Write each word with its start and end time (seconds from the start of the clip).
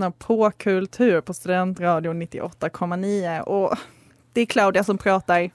lyssnar 0.00 0.10
på 0.10 0.50
Kultur 0.50 1.20
på 1.20 1.34
Studentradion 1.34 2.22
98,9 2.22 3.40
och 3.40 3.76
det 4.32 4.40
är 4.40 4.46
Claudia 4.46 4.84
som 4.84 4.98
pratar. 4.98 5.50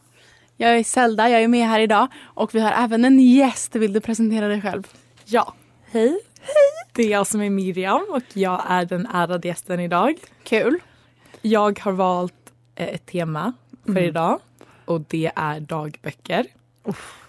Jag 0.57 0.77
är 0.79 0.83
Zelda, 0.83 1.29
jag 1.29 1.41
är 1.43 1.47
med 1.47 1.67
här 1.67 1.79
idag 1.79 2.07
och 2.23 2.55
vi 2.55 2.59
har 2.59 2.71
även 2.83 3.05
en 3.05 3.19
gäst. 3.19 3.75
Vill 3.75 3.93
du 3.93 4.01
presentera 4.01 4.47
dig 4.47 4.61
själv? 4.61 4.87
Ja, 5.25 5.53
hej. 5.91 6.19
Hej! 6.41 6.91
Det 6.93 7.03
är 7.03 7.09
jag 7.09 7.27
som 7.27 7.41
är 7.41 7.49
Miriam 7.49 8.05
och 8.09 8.23
jag 8.33 8.61
är 8.67 8.85
den 8.85 9.05
ärade 9.13 9.47
gästen 9.47 9.79
idag. 9.79 10.13
Kul. 10.43 10.79
Jag 11.41 11.79
har 11.79 11.91
valt 11.91 12.33
eh, 12.75 12.87
ett 12.87 13.05
tema 13.05 13.53
för 13.83 13.89
Mm. 13.91 14.03
idag 14.03 14.39
och 14.85 15.01
det 15.01 15.31
är 15.35 15.59
dagböcker. 15.59 16.45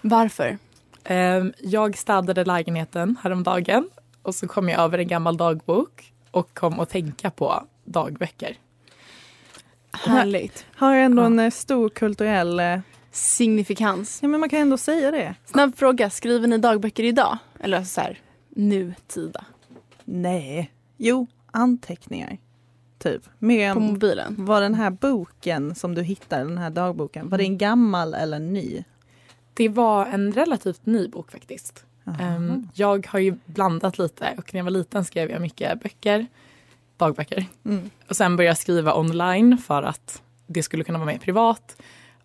Varför? 0.01 0.57
Ehm, 1.03 1.53
Jag 1.59 1.97
städade 1.97 2.45
lägenheten 2.45 3.15
häromdagen 3.23 3.89
och 4.21 4.35
så 4.35 4.47
kom 4.47 4.69
jag 4.69 4.79
över 4.81 4.97
en 4.97 5.07
gammal 5.07 5.37
dagbok 5.37 6.13
och 6.31 6.53
kom 6.53 6.79
att 6.79 6.89
tänka 6.89 7.31
på 7.31 7.63
dagböcker. 7.83 8.57
Härligt. 9.91 10.65
Har 10.75 10.95
ändå 10.95 11.23
en 11.23 11.39
eh, 11.39 11.51
stor 11.51 11.89
kulturell... 11.89 12.59
eh, 12.59 12.79
Signifikans. 13.11 14.19
Ja 14.21 14.27
men 14.27 14.39
man 14.39 14.49
kan 14.49 14.59
ändå 14.59 14.77
säga 14.77 15.11
det. 15.11 15.35
Snabb 15.45 15.75
fråga, 15.77 16.09
skriver 16.09 16.47
ni 16.47 16.57
dagböcker 16.57 17.03
idag? 17.03 17.37
Eller 17.59 17.83
så 17.83 18.01
här, 18.01 18.19
nutida? 18.49 19.45
Nej. 20.05 20.71
Jo, 20.97 21.27
anteckningar. 21.51 22.37
Typ. 22.99 23.23
Mer 23.39 23.73
På 23.73 23.79
mobilen? 23.79 24.35
Var 24.45 24.61
den 24.61 24.75
här 24.75 24.89
boken 24.89 25.75
som 25.75 25.95
du 25.95 26.03
hittade, 26.03 26.43
den 26.43 26.57
här 26.57 26.69
dagboken, 26.69 27.29
var 27.29 27.37
det 27.37 27.43
en 27.43 27.57
gammal 27.57 28.13
eller 28.13 28.39
ny? 28.39 28.83
Det 29.53 29.69
var 29.69 30.05
en 30.05 30.31
relativt 30.31 30.85
ny 30.85 31.07
bok 31.07 31.31
faktiskt. 31.31 31.85
Ehm, 32.19 32.69
jag 32.73 33.07
har 33.07 33.19
ju 33.19 33.35
blandat 33.45 33.97
lite 33.99 34.33
och 34.37 34.53
när 34.53 34.59
jag 34.59 34.63
var 34.63 34.71
liten 34.71 35.05
skrev 35.05 35.29
jag 35.31 35.41
mycket 35.41 35.81
böcker, 35.83 36.27
dagböcker. 36.97 37.45
Mm. 37.65 37.89
Och 38.09 38.15
sen 38.17 38.35
började 38.35 38.49
jag 38.49 38.57
skriva 38.57 38.95
online 38.99 39.57
för 39.57 39.83
att 39.83 40.21
det 40.47 40.63
skulle 40.63 40.83
kunna 40.83 40.97
vara 40.97 41.05
mer 41.05 41.17
privat. 41.17 41.81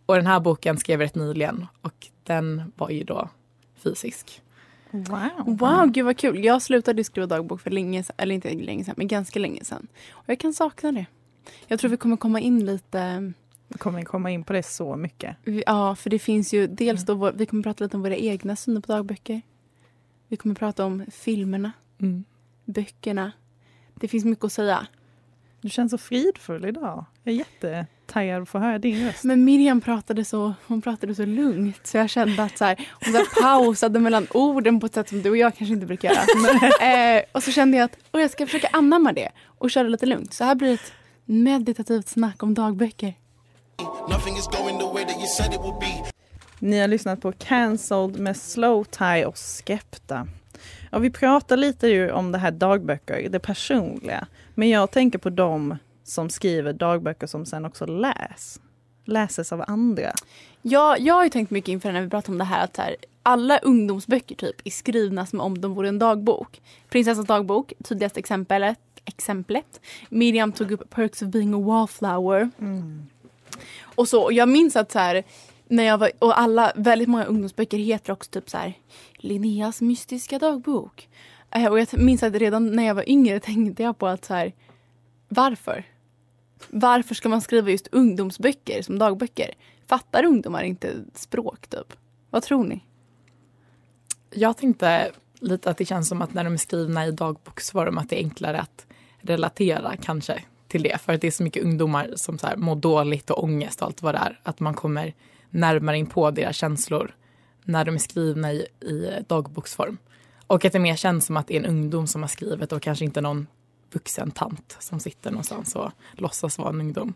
Och 0.07 0.17
den 0.17 0.27
här 0.27 0.41
boken 0.41 0.77
skrev 0.79 1.01
jag 1.01 1.07
rätt 1.07 1.15
nyligen 1.15 1.67
och 1.83 2.07
den 2.25 2.73
var 2.77 2.91
ju 2.91 3.05
då 3.05 3.29
fysisk. 3.77 4.43
Wow. 4.91 5.57
Wow, 5.59 5.87
gud 5.87 6.05
vad 6.05 6.17
kul. 6.19 6.45
Jag 6.45 6.63
slutade 6.63 7.05
skriva 7.05 7.27
dagbok 7.27 7.61
för 7.61 7.71
länge 7.71 8.05
sedan, 8.05 8.15
eller 8.19 8.35
inte 8.35 8.55
länge 8.55 8.85
sedan, 8.85 8.95
men 8.97 9.09
ganska 9.09 9.39
länge 9.39 9.65
sedan. 9.65 9.87
Och 10.13 10.25
jag 10.27 10.39
kan 10.39 10.55
sakna 10.55 10.93
det. 10.93 11.07
Jag 11.67 11.79
tror 11.81 11.91
vi 11.91 11.97
kommer 11.97 12.17
komma 12.17 12.41
in 12.41 12.65
lite 12.67 13.33
Vi 13.69 13.79
kommer 13.79 14.03
komma 14.03 14.31
in 14.31 14.45
på 14.45 14.53
det 14.53 14.63
så 14.63 14.97
mycket. 14.97 15.37
Ja, 15.67 15.95
för 15.95 16.11
det 16.11 16.19
finns 16.19 16.55
ju 16.55 16.67
dels 16.67 17.05
då, 17.07 17.15
vår- 17.15 17.33
vi 17.33 17.47
kommer 17.47 17.63
prata 17.63 17.85
lite 17.85 17.97
om 17.97 18.03
våra 18.03 18.17
egna 18.17 18.57
syner 18.57 18.81
på 18.81 18.93
dagböcker. 18.93 19.43
Vi 20.33 20.37
kommer 20.37 20.55
prata 20.55 20.85
om 20.85 21.05
filmerna, 21.11 21.73
Mm. 22.01 22.25
böckerna. 22.65 23.33
Det 23.95 24.09
finns 24.09 24.25
mycket 24.25 24.45
att 24.45 24.53
säga. 24.53 24.87
Du 25.61 25.69
känns 25.71 25.91
så 25.91 25.99
fridfull 25.99 26.65
idag. 26.65 27.05
Jag 27.23 27.35
är 27.35 27.39
jättetaggad 27.39 28.43
att 28.43 28.49
få 28.49 28.59
höra 28.59 28.79
din 28.79 29.07
röst. 29.07 29.25
Men 29.25 29.45
Miriam 29.45 29.81
pratade 29.81 30.25
så, 30.25 30.55
hon 30.67 30.83
pratade 30.83 31.15
så 31.15 31.27
lugnt 31.27 31.87
så 31.87 31.97
jag 31.97 32.11
kände 32.11 32.43
att 32.43 32.59
så 32.59 32.65
här, 32.65 32.89
hon 33.05 33.13
så 33.13 33.19
här 33.19 33.43
pausade 33.43 34.01
mellan 34.01 34.27
orden 34.31 34.81
på 34.81 34.87
ett 34.87 34.95
sätt 34.95 35.09
som 35.09 35.23
du 35.23 35.31
och 35.31 35.37
jag 35.37 35.57
kanske 35.57 35.75
inte 35.75 35.87
brukar 35.87 36.09
göra. 36.11 37.17
eh, 37.17 37.23
och 37.33 37.43
så 37.43 37.51
kände 37.53 37.77
jag 37.77 37.85
att 37.85 37.99
och 38.11 38.21
jag 38.21 38.31
ska 38.31 38.47
försöka 38.47 38.69
anamma 38.73 39.13
det 39.13 39.29
och 39.47 39.71
köra 39.71 39.89
lite 39.89 40.07
lugnt. 40.07 40.35
Så 40.35 40.45
här 40.45 40.55
blir 40.55 40.75
ett 40.75 40.93
meditativt 41.25 42.09
snack 42.09 42.43
om 42.43 42.55
dagböcker. 42.55 43.15
Nothing 44.09 44.37
is 44.37 44.47
going 44.47 44.79
the 44.79 44.87
way 44.87 45.05
that 45.05 45.17
you 45.17 45.27
said 45.27 45.53
it 45.55 45.61
would 45.61 45.81
be. 45.81 46.12
Ni 46.63 46.81
har 46.81 46.89
lyssnat 46.89 47.21
på 47.21 47.33
Cancelled 47.33 48.21
med 48.21 48.37
Slow 48.37 48.85
Tie 48.85 49.27
och 49.27 49.39
Skepta. 49.39 50.29
Ja, 50.91 50.99
vi 50.99 51.11
pratar 51.11 51.57
lite 51.57 51.89
ju 51.89 52.11
om 52.11 52.33
det 52.33 52.39
här 52.39 52.51
dagböcker, 52.51 53.29
det 53.29 53.39
personliga. 53.39 54.27
Men 54.55 54.69
jag 54.69 54.91
tänker 54.91 55.19
på 55.19 55.31
dem 55.31 55.77
som 56.05 56.31
skriver 56.31 56.73
dagböcker 56.73 57.27
som 57.27 57.47
sen 57.47 57.65
också 57.65 57.87
läs. 57.87 58.61
Läses 59.05 59.53
av 59.53 59.65
andra. 59.67 60.13
Ja, 60.63 60.97
jag 60.99 61.15
har 61.15 61.25
ju 61.25 61.31
tänkt 61.31 61.51
mycket 61.51 61.69
inför 61.69 61.93
när 61.93 62.01
vi 62.01 62.09
pratar 62.11 62.33
om 62.33 62.39
det 62.39 62.45
här 62.45 62.65
att 62.65 62.77
här, 62.77 62.97
alla 63.23 63.59
ungdomsböcker 63.59 64.35
typ 64.35 64.57
är 64.65 64.71
skrivna 64.71 65.27
som 65.27 65.41
om 65.41 65.61
de 65.61 65.75
vore 65.75 65.89
en 65.89 65.99
dagbok. 65.99 66.61
Prinsessans 66.89 67.27
dagbok, 67.27 67.73
tydligaste 67.85 68.21
exemplet. 68.21 68.79
exemplet. 69.05 69.81
Miriam 70.09 70.53
tog 70.53 70.73
upp 70.73 70.91
Perks 70.91 71.23
of 71.23 71.29
being 71.29 71.55
a 71.55 71.59
wallflower. 71.59 72.51
Och 73.83 74.09
så, 74.09 74.23
och 74.23 74.33
jag 74.33 74.49
minns 74.49 74.77
att 74.77 74.93
så 74.93 74.99
här, 74.99 75.25
när 75.73 75.83
jag 75.83 75.99
var, 75.99 76.11
och 76.19 76.41
alla, 76.41 76.73
väldigt 76.77 77.09
många 77.09 77.25
ungdomsböcker 77.25 77.79
heter 77.79 78.13
också 78.13 78.31
typ 78.31 78.51
så 78.51 78.59
här 78.59 78.79
Linneas 79.17 79.81
mystiska 79.81 80.39
dagbok. 80.39 81.09
Eh, 81.51 81.67
och 81.67 81.81
jag 81.81 81.99
minns 81.99 82.23
att 82.23 82.35
redan 82.35 82.77
när 82.77 82.87
jag 82.87 82.95
var 82.95 83.09
yngre 83.09 83.41
tänkte 83.41 83.83
jag 83.83 83.99
på 83.99 84.07
att 84.07 84.25
så 84.25 84.35
här, 84.35 84.53
varför? 85.29 85.85
Varför 86.69 87.15
ska 87.15 87.29
man 87.29 87.41
skriva 87.41 87.71
just 87.71 87.89
ungdomsböcker 87.93 88.83
som 88.83 88.99
dagböcker? 88.99 89.51
Fattar 89.87 90.25
ungdomar 90.25 90.63
inte 90.63 90.95
språk 91.15 91.67
typ? 91.67 91.93
Vad 92.31 92.43
tror 92.43 92.65
ni? 92.65 92.81
Jag 94.31 94.57
tänkte 94.57 95.11
lite 95.41 95.71
att 95.71 95.77
det 95.77 95.85
känns 95.85 96.09
som 96.09 96.23
att 96.23 96.35
när 96.35 96.45
de 96.45 96.53
är 96.53 96.57
skrivna 96.57 97.07
i 97.07 97.11
dagboksform 97.11 97.99
att 97.99 98.11
det 98.11 98.17
är 98.17 98.25
enklare 98.25 98.61
att 98.61 98.87
relatera 99.21 99.97
kanske 100.03 100.43
till 100.69 100.83
det. 100.83 100.99
För 101.01 101.13
att 101.13 101.21
det 101.21 101.27
är 101.27 101.31
så 101.31 101.43
mycket 101.43 101.65
ungdomar 101.65 102.13
som 102.17 102.39
så 102.39 102.47
här 102.47 102.57
mår 102.57 102.77
dåligt 102.77 103.31
och 103.31 103.45
ångest 103.45 103.81
och 103.81 103.87
allt 103.87 104.03
vad 104.03 104.15
det 104.15 104.19
är. 104.19 104.41
Att 104.43 104.61
man 104.61 104.75
kommer 104.75 105.15
närmare 105.53 105.99
in 105.99 106.07
på 106.07 106.31
deras 106.31 106.57
känslor 106.57 107.15
när 107.65 107.85
de 107.85 107.95
är 107.95 107.99
skrivna 107.99 108.53
i, 108.53 108.67
i 108.81 109.25
dagboksform. 109.29 109.99
Och 110.47 110.65
att 110.65 110.73
det 110.73 110.79
mer 110.79 110.97
känns 110.97 111.27
som 111.27 111.37
att 111.37 111.47
det 111.47 111.57
är 111.57 111.61
en 111.61 111.67
ungdom 111.67 112.07
som 112.07 112.23
har 112.23 112.29
skrivit 112.29 112.73
och 112.73 112.83
kanske 112.83 113.05
inte 113.05 113.21
någon 113.21 113.47
vuxen 113.93 114.31
tant 114.31 114.77
som 114.81 115.01
sitter 115.01 115.31
någonstans 115.31 115.77
och 115.77 115.91
låtsas 116.13 116.59
vara 116.59 116.69
en 116.69 116.81
ungdom. 116.81 117.15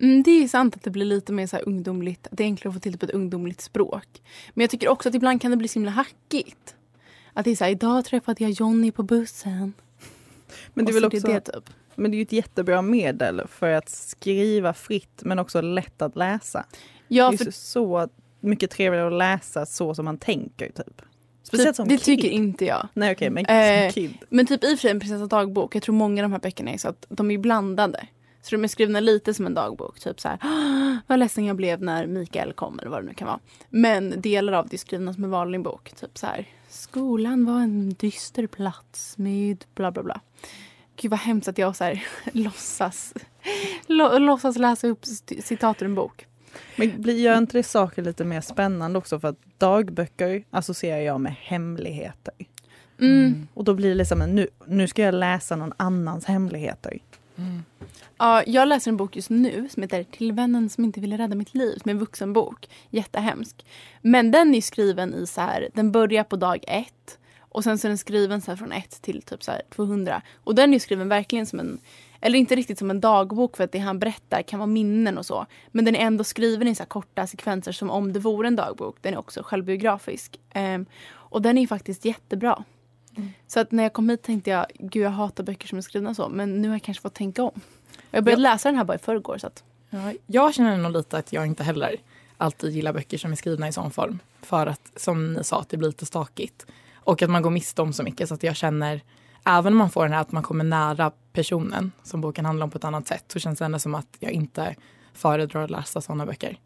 Mm, 0.00 0.22
det 0.22 0.30
är 0.30 0.48
sant 0.48 0.76
att 0.76 0.82
det 0.82 0.90
blir 0.90 1.06
lite 1.06 1.32
mer 1.32 1.46
så 1.46 1.56
här 1.56 1.68
ungdomligt. 1.68 2.28
Det 2.30 2.42
är 2.42 2.46
enklare 2.46 2.68
att 2.68 2.74
få 2.74 2.80
till 2.80 2.98
på 2.98 3.06
ett 3.06 3.12
ungdomligt 3.12 3.60
språk. 3.60 4.22
Men 4.54 4.60
jag 4.60 4.70
tycker 4.70 4.88
också 4.88 5.08
att 5.08 5.14
ibland 5.14 5.40
kan 5.40 5.50
det 5.50 5.56
bli 5.56 5.68
så 5.68 5.74
himla 5.78 5.90
hackigt. 5.90 6.74
Att 7.32 7.44
det 7.44 7.50
är 7.50 7.56
så 7.56 7.64
här, 7.64 7.70
idag 7.70 8.04
träffade 8.04 8.44
jag 8.44 8.50
Johnny 8.50 8.92
på 8.92 9.02
bussen. 9.02 9.72
Men 10.74 10.84
det 10.84 10.90
är 10.90 10.94
väl 10.94 11.02
så 11.02 11.06
också, 11.06 11.26
det 11.26 11.40
typ. 11.40 11.70
Men 11.96 12.10
det 12.10 12.14
är 12.14 12.18
ju 12.18 12.22
ett 12.22 12.32
jättebra 12.32 12.82
medel 12.82 13.42
för 13.48 13.70
att 13.70 13.88
skriva 13.88 14.72
fritt 14.74 15.20
men 15.24 15.38
också 15.38 15.60
lätt 15.60 16.02
att 16.02 16.16
läsa. 16.16 16.66
Ja, 17.08 17.30
det 17.30 17.34
är 17.34 17.44
för- 17.44 17.50
så, 17.50 18.08
mycket 18.40 18.70
trevligare 18.70 19.06
att 19.06 19.12
läsa 19.12 19.66
så 19.66 19.94
som 19.94 20.04
man 20.04 20.18
tänker 20.18 20.70
typ. 20.70 21.02
Speciellt 21.42 21.68
typ, 21.68 21.76
som 21.76 21.88
det 21.88 21.96
kid. 21.96 22.04
tycker 22.04 22.28
inte 22.28 22.64
jag. 22.64 22.88
Nej 22.94 23.12
okej, 23.12 23.30
men 23.30 23.46
Eh, 23.46 23.82
som 23.82 23.92
kid. 24.02 24.14
Men 24.28 24.46
typ 24.46 24.64
i 24.64 24.66
och 24.66 24.70
för 24.70 24.76
sig 24.82 24.90
en 24.90 25.00
prinsessa 25.00 25.26
dagbok, 25.26 25.74
jag 25.74 25.82
tror 25.82 25.94
många 25.94 26.22
av 26.24 26.28
de 26.30 26.32
här 26.32 26.40
böckerna 26.40 26.70
är 26.70 26.78
så 26.78 26.88
att 26.88 27.06
de 27.08 27.30
är 27.30 27.38
blandade. 27.38 28.06
Så 28.42 28.56
de 28.56 28.64
är 28.64 28.68
skrivna 28.68 29.00
lite 29.00 29.34
som 29.34 29.46
en 29.46 29.54
dagbok. 29.54 30.00
Typ 30.00 30.20
så 30.20 30.28
här, 30.28 30.38
"Ah, 30.40 30.96
vad 31.06 31.18
ledsen 31.18 31.44
jag 31.44 31.56
blev 31.56 31.82
när 31.82 32.06
Mikael 32.06 32.52
kom 32.52 32.78
eller 32.78 32.90
vad 32.90 33.02
det 33.02 33.06
nu 33.06 33.14
kan 33.14 33.26
vara. 33.28 33.38
Men 33.70 34.20
delar 34.20 34.52
av 34.52 34.68
det 34.68 34.76
är 34.76 34.78
skrivna 34.78 35.14
som 35.14 35.24
en 35.24 35.30
vanlig 35.30 35.62
bok. 35.62 35.92
Typ 36.00 36.18
så 36.18 36.26
här, 36.26 36.46
skolan 36.68 37.44
var 37.44 37.60
en 37.60 37.94
dyster 37.94 38.46
plats 38.46 39.18
med 39.18 39.64
bla 39.74 39.90
bla 39.90 40.02
bla. 40.02 40.20
Gud 40.96 41.10
vad 41.10 41.20
hemskt 41.20 41.48
att 41.48 41.58
jag 41.58 41.76
så 41.76 41.84
här, 41.84 42.04
låtsas, 42.32 43.14
lå, 43.86 44.18
låtsas 44.18 44.58
läsa 44.58 44.86
upp 44.88 45.06
citat 45.44 45.82
ur 45.82 45.86
en 45.86 45.94
bok. 45.94 46.26
Men 46.76 47.02
blir- 47.02 47.18
gör 47.18 47.38
inte 47.38 47.58
det 47.58 47.62
saker 47.62 48.02
lite 48.02 48.24
mer 48.24 48.40
spännande 48.40 48.98
också? 48.98 49.20
För 49.20 49.28
att 49.28 49.38
dagböcker 49.58 50.44
associerar 50.50 51.00
jag 51.00 51.20
med 51.20 51.34
hemligheter. 51.40 52.34
Mm. 53.00 53.48
Och 53.54 53.64
då 53.64 53.74
blir 53.74 53.88
det 53.88 53.94
liksom, 53.94 54.18
nu, 54.18 54.48
nu 54.66 54.88
ska 54.88 55.02
jag 55.02 55.14
läsa 55.14 55.56
någon 55.56 55.72
annans 55.76 56.24
hemligheter. 56.24 56.98
Ja, 58.18 58.42
jag 58.46 58.68
läser 58.68 58.90
en 58.90 58.96
bok 58.96 59.16
just 59.16 59.30
nu 59.30 59.68
som 59.70 59.82
heter 59.82 60.04
Till 60.04 60.32
vännen 60.32 60.68
som 60.68 60.84
inte 60.84 61.00
ville 61.00 61.18
rädda 61.18 61.34
mitt 61.36 61.54
liv. 61.54 61.78
Som 61.82 61.88
är 61.88 61.94
en 61.94 61.98
vuxenbok. 61.98 62.68
Jättehemsk. 62.90 63.66
Men 64.02 64.30
den 64.30 64.54
är 64.54 64.60
skriven 64.60 65.14
i 65.14 65.26
så 65.26 65.40
här, 65.40 65.68
den 65.74 65.92
börjar 65.92 66.24
på 66.24 66.36
dag 66.36 66.64
ett. 66.68 67.18
Och 67.56 67.64
sen 67.64 67.78
så 67.78 67.86
är 67.86 67.88
den 67.88 67.98
skriven 67.98 68.40
så 68.40 68.56
från 68.56 68.72
ett 68.72 69.02
till 69.02 69.22
typ 69.22 69.42
så 69.42 69.50
här 69.50 69.62
200. 69.70 70.22
Och 70.44 70.54
den 70.54 70.74
är 70.74 70.78
skriven 70.78 71.08
verkligen 71.08 71.46
som 71.46 71.60
en, 71.60 71.78
eller 72.20 72.38
inte 72.38 72.56
riktigt 72.56 72.78
som 72.78 72.90
en 72.90 73.00
dagbok 73.00 73.56
för 73.56 73.64
att 73.64 73.72
det 73.72 73.78
han 73.78 73.98
berättar 73.98 74.42
kan 74.42 74.58
vara 74.58 74.66
minnen 74.66 75.18
och 75.18 75.26
så. 75.26 75.46
Men 75.68 75.84
den 75.84 75.96
är 75.96 76.00
ändå 76.00 76.24
skriven 76.24 76.68
i 76.68 76.74
så 76.74 76.84
korta 76.84 77.26
sekvenser 77.26 77.72
som 77.72 77.90
om 77.90 78.12
det 78.12 78.20
vore 78.20 78.48
en 78.48 78.56
dagbok. 78.56 78.96
Den 79.00 79.14
är 79.14 79.18
också 79.18 79.42
självbiografisk. 79.42 80.40
Ehm, 80.52 80.86
och 81.08 81.42
den 81.42 81.58
är 81.58 81.66
faktiskt 81.66 82.04
jättebra. 82.04 82.64
Så 83.46 83.60
att 83.60 83.72
när 83.72 83.82
jag 83.82 83.92
kom 83.92 84.08
hit 84.08 84.22
tänkte 84.22 84.50
jag, 84.50 84.66
gud 84.78 85.02
jag 85.02 85.10
hatar 85.10 85.44
böcker 85.44 85.68
som 85.68 85.78
är 85.78 85.82
skrivna 85.82 86.14
så. 86.14 86.28
Men 86.28 86.62
nu 86.62 86.68
har 86.68 86.74
jag 86.74 86.82
kanske 86.82 87.02
fått 87.02 87.14
tänka 87.14 87.42
om. 87.42 87.60
Jag 88.10 88.24
började 88.24 88.42
läsa 88.42 88.68
den 88.68 88.76
här 88.76 88.84
bara 88.84 88.94
i 88.94 88.98
förrgår. 88.98 89.38
Så 89.38 89.46
att, 89.46 89.64
Ja, 89.90 90.12
jag 90.26 90.54
känner 90.54 90.76
nog 90.76 90.92
lite 90.92 91.18
att 91.18 91.32
jag 91.32 91.46
inte 91.46 91.64
heller 91.64 91.96
alltid 92.36 92.72
gillar 92.72 92.92
böcker 92.92 93.18
som 93.18 93.32
är 93.32 93.36
skrivna 93.36 93.68
i 93.68 93.72
sån 93.72 93.90
form. 93.90 94.18
För 94.42 94.66
att, 94.66 94.92
som 94.96 95.32
ni 95.32 95.44
sa, 95.44 95.60
att 95.60 95.68
det 95.68 95.76
blir 95.76 95.88
lite 95.88 96.06
stakigt. 96.06 96.66
Och 97.06 97.22
att 97.22 97.30
man 97.30 97.42
går 97.42 97.50
miste 97.50 97.82
om 97.82 97.92
så 97.92 98.02
mycket 98.02 98.28
så 98.28 98.34
att 98.34 98.42
jag 98.42 98.56
känner, 98.56 99.00
även 99.44 99.72
om 99.72 99.78
man 99.78 99.90
får 99.90 100.02
den 100.02 100.12
här 100.12 100.20
att 100.20 100.32
man 100.32 100.42
kommer 100.42 100.64
nära 100.64 101.12
personen 101.32 101.92
som 102.02 102.20
boken 102.20 102.44
handlar 102.44 102.64
om 102.64 102.70
på 102.70 102.78
ett 102.78 102.84
annat 102.84 103.06
sätt, 103.06 103.24
så 103.32 103.38
känns 103.38 103.58
det 103.58 103.64
ändå 103.64 103.78
som 103.78 103.94
att 103.94 104.16
jag 104.18 104.32
inte 104.32 104.74
föredrar 105.12 105.64
att 105.64 105.70
läsa 105.70 106.00
sådana 106.00 106.26
böcker. 106.26 106.58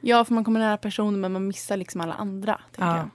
ja, 0.00 0.24
för 0.24 0.34
man 0.34 0.44
kommer 0.44 0.60
nära 0.60 0.76
personen 0.76 1.20
men 1.20 1.32
man 1.32 1.46
missar 1.46 1.76
liksom 1.76 2.00
alla 2.00 2.14
andra. 2.14 2.60
Tänker 2.76 2.86
Ja. 2.90 2.96
jag. 2.96 3.10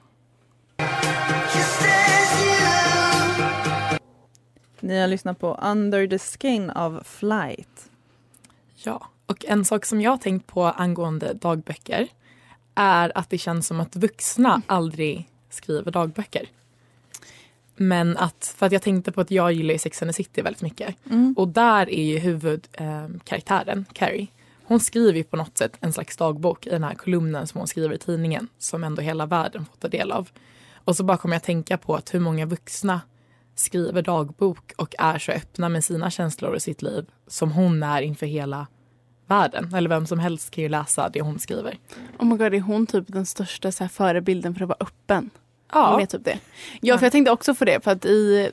Ni 4.80 5.00
har 5.02 5.08
lyssnat 5.08 5.40
på 5.40 5.54
Under 5.64 6.08
the 6.08 6.20
Skin 6.20 6.70
av 6.70 7.04
Flight. 7.06 7.90
Ja, 8.76 9.08
och 9.26 9.46
en 9.46 9.66
sak 9.66 9.86
som 9.86 10.02
jag 10.02 10.12
har 10.12 10.18
tänkt 10.18 10.48
på 10.48 10.64
angående 10.66 11.34
dagböcker 11.34 12.08
är 12.76 13.12
att 13.18 13.30
det 13.30 13.38
känns 13.38 13.68
som 13.68 13.80
att 13.80 13.96
vuxna 13.96 14.62
aldrig 14.68 15.30
skriver 15.56 15.92
dagböcker. 15.92 16.50
Men 17.76 18.18
att, 18.18 18.54
för 18.58 18.66
att 18.66 18.72
jag 18.72 18.82
tänkte 18.82 19.12
på 19.12 19.22
att 19.22 19.32
jag 19.32 19.54
gillar 19.54 19.78
Sex 19.78 20.02
and 20.02 20.10
the 20.10 20.14
City 20.14 20.42
väldigt 20.42 20.62
mycket. 20.62 20.96
Och 21.36 21.48
där 21.48 21.90
är 21.90 22.04
ju 22.04 22.20
huvudkaraktären, 22.20 23.80
eh, 23.80 23.94
Carrie, 23.94 24.28
hon 24.64 24.80
skriver 24.80 25.18
ju 25.18 25.24
på 25.24 25.38
något 25.38 25.58
sätt 25.58 25.78
en 25.80 25.94
slags 25.94 26.18
dagbok 26.18 26.68
i 26.68 26.70
den 26.70 26.84
här 26.84 26.94
kolumnen 26.94 27.48
som 27.48 27.60
hon 27.60 27.68
skriver 27.68 27.96
i 27.96 27.98
tidningen 27.98 28.48
som 28.58 28.84
ändå 28.84 29.02
hela 29.02 29.26
världen 29.26 29.66
får 29.66 29.78
ta 29.78 29.88
del 29.88 30.12
av. 30.12 30.30
Och 30.74 30.96
så 30.96 31.04
bara 31.04 31.18
kommer 31.18 31.36
jag 31.36 31.44
tänka 31.44 31.78
på 31.78 31.96
att 31.96 32.14
hur 32.14 32.20
många 32.20 32.46
vuxna 32.46 33.02
skriver 33.56 34.02
dagbok 34.02 34.74
och 34.78 34.96
är 35.00 35.20
så 35.20 35.32
öppna 35.32 35.70
med 35.70 35.84
sina 35.84 36.12
känslor 36.12 36.52
och 36.52 36.62
sitt 36.62 36.82
liv 36.82 37.06
som 37.28 37.52
hon 37.52 37.84
är 37.84 38.02
inför 38.02 38.26
hela 38.26 38.68
världen. 39.28 39.74
Eller 39.74 39.90
vem 39.90 40.08
som 40.08 40.20
helst 40.20 40.52
kan 40.52 40.62
ju 40.62 40.70
läsa 40.70 41.10
det 41.10 41.22
hon 41.22 41.40
skriver. 41.40 41.78
Oh 42.20 42.26
my 42.26 42.38
god, 42.38 42.54
är 42.54 42.60
hon 42.60 42.88
typ 42.88 43.06
den 43.08 43.26
största 43.26 43.72
så 43.72 43.84
här, 43.84 43.90
förebilden 43.90 44.56
för 44.56 44.62
att 44.62 44.70
vara 44.70 44.78
öppen? 44.80 45.30
Ja. 45.72 46.02
Är 46.02 46.06
typ 46.06 46.26
det. 46.26 46.40
Ja, 46.82 46.98
för 46.98 47.06
jag 47.06 47.12
tänkte 47.12 47.32
också 47.32 47.56
på 47.56 47.66
det. 47.66 47.84
För 47.84 47.92
att 47.92 48.06
i 48.06 48.52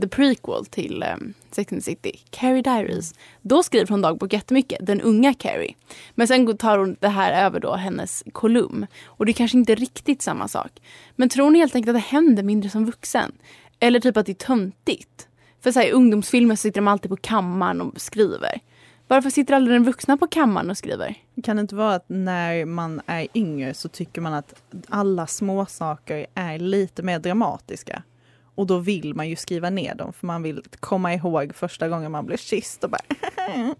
the 0.00 0.08
prequel 0.08 0.66
till 0.66 1.04
um, 1.14 1.34
Sex 1.50 1.72
and 1.72 1.82
the 1.82 1.90
City, 1.90 2.20
Carrie 2.30 2.62
Diaries, 2.62 3.14
då 3.42 3.62
skriver 3.62 3.88
hon 3.88 4.02
dagbok 4.02 4.32
jättemycket, 4.32 4.86
den 4.86 5.00
unga 5.00 5.34
Carrie. 5.34 5.74
Men 6.14 6.28
sen 6.28 6.56
tar 6.56 6.78
hon 6.78 6.96
det 7.00 7.08
här 7.08 7.44
över 7.44 7.60
då, 7.60 7.74
hennes 7.74 8.24
kolumn. 8.32 8.86
Och 9.04 9.26
det 9.26 9.32
är 9.32 9.34
kanske 9.34 9.58
inte 9.58 9.74
riktigt 9.74 10.22
samma 10.22 10.48
sak. 10.48 10.70
Men 11.16 11.28
tror 11.28 11.50
ni 11.50 11.58
helt 11.58 11.74
enkelt 11.74 11.96
att 11.96 12.02
det 12.02 12.16
händer 12.16 12.42
mindre 12.42 12.70
som 12.70 12.84
vuxen? 12.86 13.32
Eller 13.80 14.00
typ 14.00 14.16
att 14.16 14.26
det 14.26 14.32
är 14.32 14.46
töntigt? 14.46 15.28
För 15.62 15.72
så 15.72 15.80
här, 15.80 15.86
i 15.86 15.92
ungdomsfilmer 15.92 16.56
sitter 16.56 16.80
de 16.80 16.88
alltid 16.88 17.10
på 17.10 17.16
kammaren 17.16 17.80
och 17.80 18.00
skriver. 18.00 18.60
Varför 19.08 19.30
sitter 19.30 19.54
aldrig 19.54 19.74
den 19.74 19.84
vuxna 19.84 20.16
på 20.16 20.26
kammaren 20.26 20.70
och 20.70 20.78
skriver? 20.78 21.14
Kan 21.42 21.56
det 21.56 21.60
inte 21.60 21.74
vara 21.74 21.94
att 21.94 22.04
när 22.08 22.64
man 22.64 23.00
är 23.06 23.28
yngre 23.34 23.74
så 23.74 23.88
tycker 23.88 24.20
man 24.20 24.34
att 24.34 24.62
alla 24.88 25.26
små 25.26 25.66
saker 25.66 26.26
är 26.34 26.58
lite 26.58 27.02
mer 27.02 27.18
dramatiska? 27.18 28.02
Och 28.54 28.66
då 28.66 28.78
vill 28.78 29.14
man 29.14 29.28
ju 29.28 29.36
skriva 29.36 29.70
ner 29.70 29.94
dem 29.94 30.12
för 30.12 30.26
man 30.26 30.42
vill 30.42 30.62
komma 30.80 31.14
ihåg 31.14 31.54
första 31.54 31.88
gången 31.88 32.12
man 32.12 32.26
blev 32.26 32.36
kysst 32.36 32.84
och 32.84 32.90
bara 32.90 33.00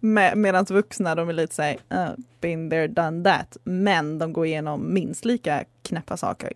Med, 0.00 0.38
Medan 0.38 0.64
vuxna 0.64 1.14
de 1.14 1.28
är 1.28 1.32
lite 1.32 1.54
såhär, 1.54 1.76
uh, 1.94 2.10
been 2.40 2.70
there, 2.70 2.88
done 2.88 3.24
that. 3.24 3.56
Men 3.64 4.18
de 4.18 4.32
går 4.32 4.46
igenom 4.46 4.94
minst 4.94 5.24
lika 5.24 5.64
knäppa 5.82 6.16
saker. 6.16 6.52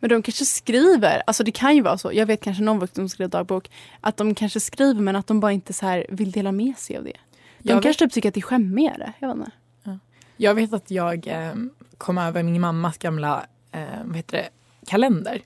Men 0.00 0.10
de 0.10 0.22
kanske 0.22 0.44
skriver, 0.44 1.22
alltså 1.26 1.44
det 1.44 1.52
kan 1.52 1.76
ju 1.76 1.82
vara 1.82 1.98
så, 1.98 2.12
jag 2.12 2.26
vet 2.26 2.40
kanske 2.40 2.62
någon 2.62 2.78
vuxen 2.78 3.02
som 3.02 3.08
skriver 3.08 3.30
dagbok, 3.30 3.70
att 4.00 4.16
de 4.16 4.34
kanske 4.34 4.60
skriver 4.60 5.00
men 5.00 5.16
att 5.16 5.26
de 5.26 5.40
bara 5.40 5.52
inte 5.52 5.72
så 5.72 5.86
här 5.86 6.06
vill 6.08 6.30
dela 6.30 6.52
med 6.52 6.78
sig 6.78 6.96
av 6.96 7.04
det. 7.04 7.16
De 7.62 7.72
Jag 7.72 7.82
kanske 7.82 8.04
typ 8.04 8.12
tycker 8.12 8.28
att 8.28 8.34
det 8.34 8.40
är 8.40 8.42
skämmigare. 8.42 9.12
Jag 9.18 9.28
vet 9.28 9.36
inte. 9.36 9.50
Jag 10.36 10.54
vet 10.54 10.72
att 10.72 10.90
jag 10.90 11.26
eh, 11.26 11.54
kom 11.98 12.18
över 12.18 12.42
min 12.42 12.60
mammas 12.60 12.98
gamla 12.98 13.46
eh, 13.72 13.80
vad 14.04 14.16
heter 14.16 14.36
det, 14.36 14.48
kalender. 14.86 15.42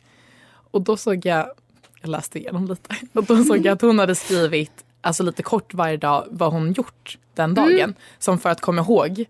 Och 0.71 0.83
då 0.83 0.97
såg 0.97 1.27
jag, 1.27 1.51
jag 2.01 2.11
läste 2.11 2.39
igenom 2.39 2.67
lite, 2.67 2.97
och 3.13 3.25
då 3.25 3.45
såg 3.45 3.57
jag 3.67 3.73
att 3.73 3.83
hon 3.83 3.99
hade 3.99 4.15
skrivit 4.15 4.85
alltså 5.01 5.23
lite 5.23 5.43
kort 5.43 5.75
varje 5.75 5.97
dag 5.97 6.27
vad 6.31 6.53
hon 6.53 6.73
gjort 6.73 7.19
den 7.35 7.55
dagen. 7.55 7.95
Som 8.19 8.39
för 8.39 8.51
att 8.51 8.61
komma 8.61 8.83
ihåg 8.83 9.25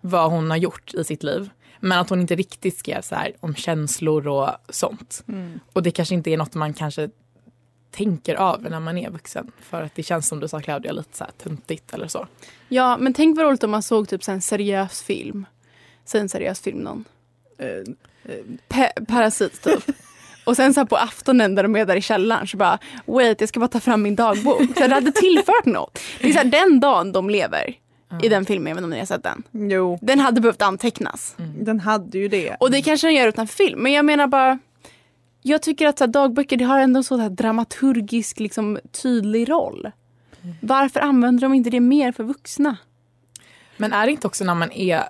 vad 0.00 0.30
hon 0.30 0.50
har 0.50 0.56
gjort 0.56 0.94
i 0.94 1.04
sitt 1.04 1.22
liv. 1.22 1.50
Men 1.80 1.98
att 1.98 2.10
hon 2.10 2.20
inte 2.20 2.36
riktigt 2.36 2.78
skrev 2.78 3.02
så 3.02 3.14
här 3.14 3.32
om 3.40 3.54
känslor 3.54 4.28
och 4.28 4.50
sånt. 4.68 5.24
Och 5.72 5.82
det 5.82 5.90
kanske 5.90 6.14
inte 6.14 6.30
är 6.30 6.36
något 6.36 6.54
man 6.54 6.74
kanske 6.74 7.10
tänker 7.90 8.34
över 8.54 8.70
när 8.70 8.80
man 8.80 8.98
är 8.98 9.10
vuxen. 9.10 9.50
För 9.60 9.82
att 9.82 9.94
det 9.94 10.02
känns 10.02 10.28
som 10.28 10.40
du 10.40 10.48
sa 10.48 10.60
Claudia, 10.60 10.92
lite 10.92 11.16
så 11.16 11.24
här 11.24 11.32
töntigt 11.42 11.94
eller 11.94 12.08
så. 12.08 12.26
Ja 12.68 12.96
men 12.96 13.14
tänk 13.14 13.36
vad 13.36 13.46
roligt 13.46 13.64
om 13.64 13.70
man 13.70 13.82
såg 13.82 14.08
typ 14.08 14.24
så 14.24 14.32
en 14.32 14.40
seriös 14.42 15.02
film. 15.02 15.46
Säg 16.04 16.20
en 16.20 16.28
seriös 16.28 16.60
film 16.60 16.78
någon. 16.78 17.04
Pa- 18.68 18.92
Parasit 19.08 19.62
typ. 19.62 19.84
Och 20.44 20.56
sen 20.56 20.74
så 20.74 20.80
här 20.80 20.84
på 20.86 20.96
aftonen 20.96 21.54
där 21.54 21.62
de 21.62 21.76
är 21.76 21.86
där 21.86 21.96
i 21.96 22.00
källaren 22.02 22.46
så 22.46 22.56
bara 22.56 22.78
wait 23.06 23.40
jag 23.40 23.48
ska 23.48 23.60
bara 23.60 23.68
ta 23.68 23.80
fram 23.80 24.02
min 24.02 24.16
dagbok. 24.16 24.62
Så 24.76 24.86
det 24.86 24.94
hade 24.94 25.12
tillfört 25.12 25.64
något. 25.64 25.98
Det 26.20 26.28
är 26.28 26.32
så 26.32 26.38
här, 26.38 26.44
den 26.44 26.80
dagen 26.80 27.12
de 27.12 27.30
lever 27.30 27.74
i 28.22 28.28
den 28.28 28.44
filmen, 28.46 28.70
inte 28.72 28.84
om 28.84 28.90
ni 28.90 28.98
har 28.98 29.06
sett 29.06 29.22
den. 29.22 29.42
Jo, 29.52 29.98
Den 30.02 30.20
hade 30.20 30.40
behövt 30.40 30.62
antecknas. 30.62 31.34
den 31.60 31.80
hade 31.80 32.18
ju 32.18 32.28
det. 32.28 32.56
Och 32.60 32.70
det 32.70 32.82
kanske 32.82 33.06
den 33.06 33.14
gör 33.14 33.28
utan 33.28 33.46
film. 33.46 33.82
Men 33.82 33.92
jag 33.92 34.04
menar 34.04 34.26
bara. 34.26 34.58
Jag 35.48 35.62
tycker 35.62 35.86
att 35.86 35.98
så 35.98 36.04
här, 36.04 36.12
dagböcker 36.12 36.56
det 36.56 36.64
har 36.64 36.78
ändå 36.78 36.98
en 36.98 37.04
så 37.04 37.16
här 37.16 37.30
dramaturgisk 37.30 38.40
liksom, 38.40 38.78
tydlig 39.02 39.50
roll. 39.50 39.90
Varför 40.60 41.00
använder 41.00 41.40
de 41.40 41.54
inte 41.54 41.70
det 41.70 41.80
mer 41.80 42.12
för 42.12 42.24
vuxna? 42.24 42.76
Men 43.76 43.92
är 43.92 44.06
det 44.06 44.12
inte 44.12 44.26
också 44.26 44.44
när 44.44 44.54
man 44.54 44.72
är 44.72 45.02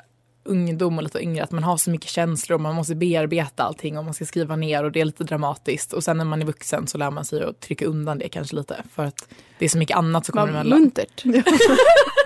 ungdom 0.45 0.97
och 0.97 1.02
lite 1.02 1.23
yngre 1.23 1.45
att 1.45 1.52
man 1.52 1.64
har 1.64 1.76
så 1.76 1.90
mycket 1.90 2.11
känslor 2.11 2.54
och 2.54 2.61
man 2.61 2.75
måste 2.75 2.95
bearbeta 2.95 3.62
allting 3.62 3.99
och 3.99 4.04
man 4.04 4.14
ska 4.14 4.25
skriva 4.25 4.57
ner 4.57 4.85
och 4.85 4.92
det 4.92 5.00
är 5.00 5.04
lite 5.04 5.25
dramatiskt 5.25 5.92
och 5.92 6.04
sen 6.04 6.16
när 6.16 6.25
man 6.25 6.42
är 6.42 6.47
vuxen 6.47 6.87
så 6.87 6.99
lär 6.99 7.11
man 7.11 7.25
sig 7.25 7.42
att 7.42 7.61
trycka 7.61 7.87
undan 7.87 8.18
det 8.18 8.28
kanske 8.28 8.57
lite 8.57 8.83
för 8.95 9.04
att 9.04 9.28
det 9.59 9.64
är 9.64 9.68
så 9.68 9.78
mycket 9.78 9.97
annat 9.97 10.26
som 10.26 10.33
kommer 10.33 10.49
emellan. 10.49 10.80
muntert. 10.80 11.25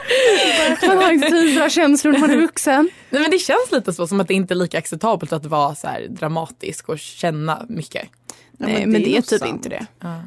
man 0.86 0.98
har 0.98 1.12
inte 1.12 1.30
tid 1.30 1.60
ha 1.60 1.68
känslor 1.68 2.12
när 2.12 2.20
man 2.20 2.30
är 2.30 2.36
vuxen. 2.36 2.90
Nej 3.10 3.22
men 3.22 3.30
det 3.30 3.38
känns 3.38 3.72
lite 3.72 3.92
så 3.92 4.06
som 4.06 4.20
att 4.20 4.28
det 4.28 4.34
inte 4.34 4.54
är 4.54 4.56
lika 4.56 4.78
acceptabelt 4.78 5.32
att 5.32 5.46
vara 5.46 5.74
så 5.74 5.86
här 5.86 6.06
dramatisk 6.08 6.88
och 6.88 6.98
känna 6.98 7.66
mycket. 7.68 8.08
Ja, 8.28 8.66
Nej 8.66 8.86
men 8.86 9.02
det 9.02 9.10
är 9.10 9.14
nog 9.14 9.26
typ 9.26 9.38
sant. 9.38 9.50
inte 9.50 9.68
det. 9.68 9.86
Ja. 10.00 10.20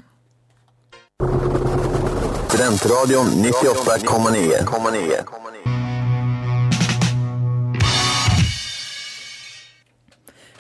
Studentradion 2.48 3.26
98,9. 3.26 5.24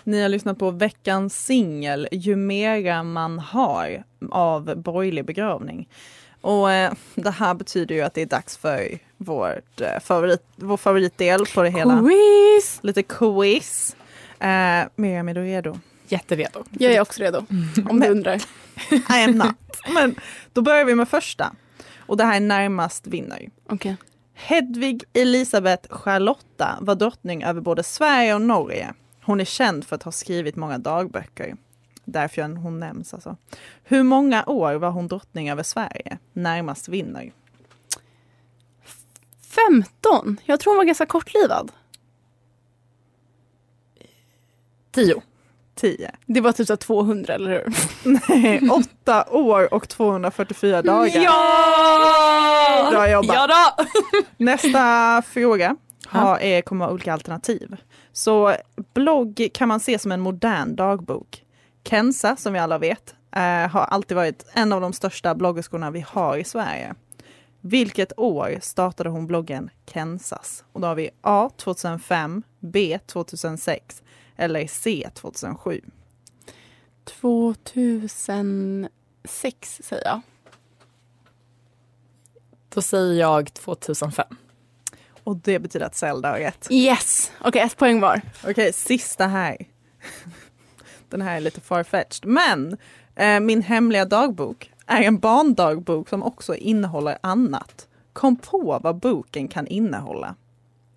Ni 0.03 0.21
har 0.21 0.29
lyssnat 0.29 0.59
på 0.59 0.71
veckans 0.71 1.45
singel 1.45 2.07
Ju 2.11 2.35
mera 2.35 3.03
man 3.03 3.39
har 3.39 4.03
av 4.31 4.75
Borgerlig 4.75 5.25
begravning. 5.25 5.89
Och 6.45 6.71
eh, 6.71 6.93
det 7.15 7.31
här 7.31 7.53
betyder 7.53 7.95
ju 7.95 8.01
att 8.01 8.13
det 8.13 8.21
är 8.21 8.25
dags 8.25 8.57
för 8.57 8.99
vårt, 9.17 9.81
eh, 9.81 9.99
favorit, 10.01 10.43
vår 10.55 10.77
favoritdel 10.77 11.45
på 11.45 11.63
det 11.63 11.69
hela. 11.69 11.99
Quiz! 11.99 12.79
Lite 12.81 13.03
quiz. 13.03 13.95
Eh, 14.39 14.83
Miriam, 14.95 15.29
är 15.29 15.33
du 15.33 15.43
redo? 15.43 15.79
Jätteredo. 16.07 16.63
Jag 16.71 16.93
är 16.93 17.01
också 17.01 17.21
redo, 17.23 17.45
om 17.89 17.99
du 17.99 18.07
undrar. 18.07 18.35
I 18.91 19.23
am 19.23 19.31
not. 19.31 19.55
Men 19.93 20.15
då 20.53 20.61
börjar 20.61 20.85
vi 20.85 20.95
med 20.95 21.09
första. 21.09 21.55
Och 21.97 22.17
det 22.17 22.23
här 22.23 22.35
är 22.35 22.39
närmast 22.39 23.07
vinner. 23.07 23.49
Okej. 23.69 23.95
Hedvig 24.33 25.03
Elisabeth 25.13 25.89
Charlotta 25.89 26.77
var 26.81 26.95
drottning 26.95 27.43
över 27.43 27.61
både 27.61 27.83
Sverige 27.83 28.33
och 28.33 28.41
Norge. 28.41 28.93
Hon 29.21 29.41
är 29.41 29.45
känd 29.45 29.85
för 29.85 29.95
att 29.95 30.03
ha 30.03 30.11
skrivit 30.11 30.55
många 30.55 30.77
dagböcker. 30.77 31.55
Därför 32.05 32.41
hon 32.41 32.79
nämns 32.79 33.13
alltså. 33.13 33.37
Hur 33.83 34.03
många 34.03 34.43
år 34.45 34.73
var 34.73 34.89
hon 34.89 35.07
drottning 35.07 35.49
över 35.49 35.63
Sverige? 35.63 36.17
Närmast 36.33 36.87
vinner. 36.87 37.31
15? 39.39 40.37
Jag 40.45 40.59
tror 40.59 40.71
hon 40.71 40.77
var 40.77 40.83
ganska 40.83 41.05
kortlivad. 41.05 41.71
Tio. 44.91 45.21
10. 45.75 46.11
Det 46.25 46.41
var 46.41 46.51
typ 46.51 46.67
så 46.67 46.73
här 46.73 46.77
200, 46.77 47.33
eller 47.33 47.51
hur? 47.51 47.73
Nej, 48.29 48.69
8 48.69 49.25
år 49.31 49.73
och 49.73 49.89
244 49.89 50.81
dagar. 50.81 51.21
Ja! 51.23 52.87
Bra 52.91 53.11
jobbat. 53.11 53.35
Ja 53.35 53.47
då! 53.47 53.85
Nästa 54.37 55.21
fråga 55.21 55.75
har, 56.07 56.39
är, 56.39 56.61
kommer 56.61 56.85
vara 56.85 56.93
olika 56.93 57.13
alternativ. 57.13 57.75
Så 58.13 58.55
blogg 58.93 59.49
kan 59.53 59.67
man 59.67 59.79
se 59.79 59.99
som 59.99 60.11
en 60.11 60.21
modern 60.21 60.75
dagbok. 60.75 61.44
Kenza, 61.85 62.35
som 62.35 62.53
vi 62.53 62.59
alla 62.59 62.77
vet, 62.77 63.15
eh, 63.35 63.41
har 63.41 63.85
alltid 63.85 64.17
varit 64.17 64.45
en 64.53 64.73
av 64.73 64.81
de 64.81 64.93
största 64.93 65.35
bloggerskorna 65.35 65.91
vi 65.91 66.05
har 66.07 66.37
i 66.37 66.43
Sverige. 66.43 66.95
Vilket 67.61 68.19
år 68.19 68.57
startade 68.61 69.09
hon 69.09 69.27
bloggen 69.27 69.69
Kensas? 69.93 70.63
Och 70.71 70.81
då 70.81 70.87
har 70.87 70.95
vi 70.95 71.09
A 71.21 71.49
2005, 71.57 72.43
B 72.59 72.99
2006 73.05 74.03
eller 74.35 74.67
C 74.67 75.09
2007. 75.13 75.81
2006 77.21 79.81
säger 79.83 80.05
jag. 80.05 80.21
Då 82.69 82.81
säger 82.81 83.19
jag 83.19 83.53
2005. 83.53 84.25
Och 85.23 85.37
det 85.37 85.59
betyder 85.59 85.85
att 85.85 85.95
Zelda 85.95 86.29
har 86.29 86.37
rätt. 86.37 86.67
Yes! 86.71 87.31
Okej, 87.41 87.61
ett 87.61 87.77
poäng 87.77 87.99
var. 87.99 88.21
Okej, 88.43 88.73
sista 88.73 89.27
här. 89.27 89.57
Den 91.09 91.21
här 91.21 91.35
är 91.35 91.41
lite 91.41 91.61
farfetched. 91.61 92.25
Men 92.25 92.77
eh, 93.15 93.39
min 93.39 93.61
hemliga 93.61 94.05
dagbok 94.05 94.71
är 94.85 95.01
en 95.01 95.19
barndagbok 95.19 96.09
som 96.09 96.23
också 96.23 96.55
innehåller 96.55 97.17
annat. 97.21 97.87
Kom 98.13 98.35
på 98.35 98.79
vad 98.83 98.95
boken 98.95 99.47
kan 99.47 99.67
innehålla. 99.67 100.35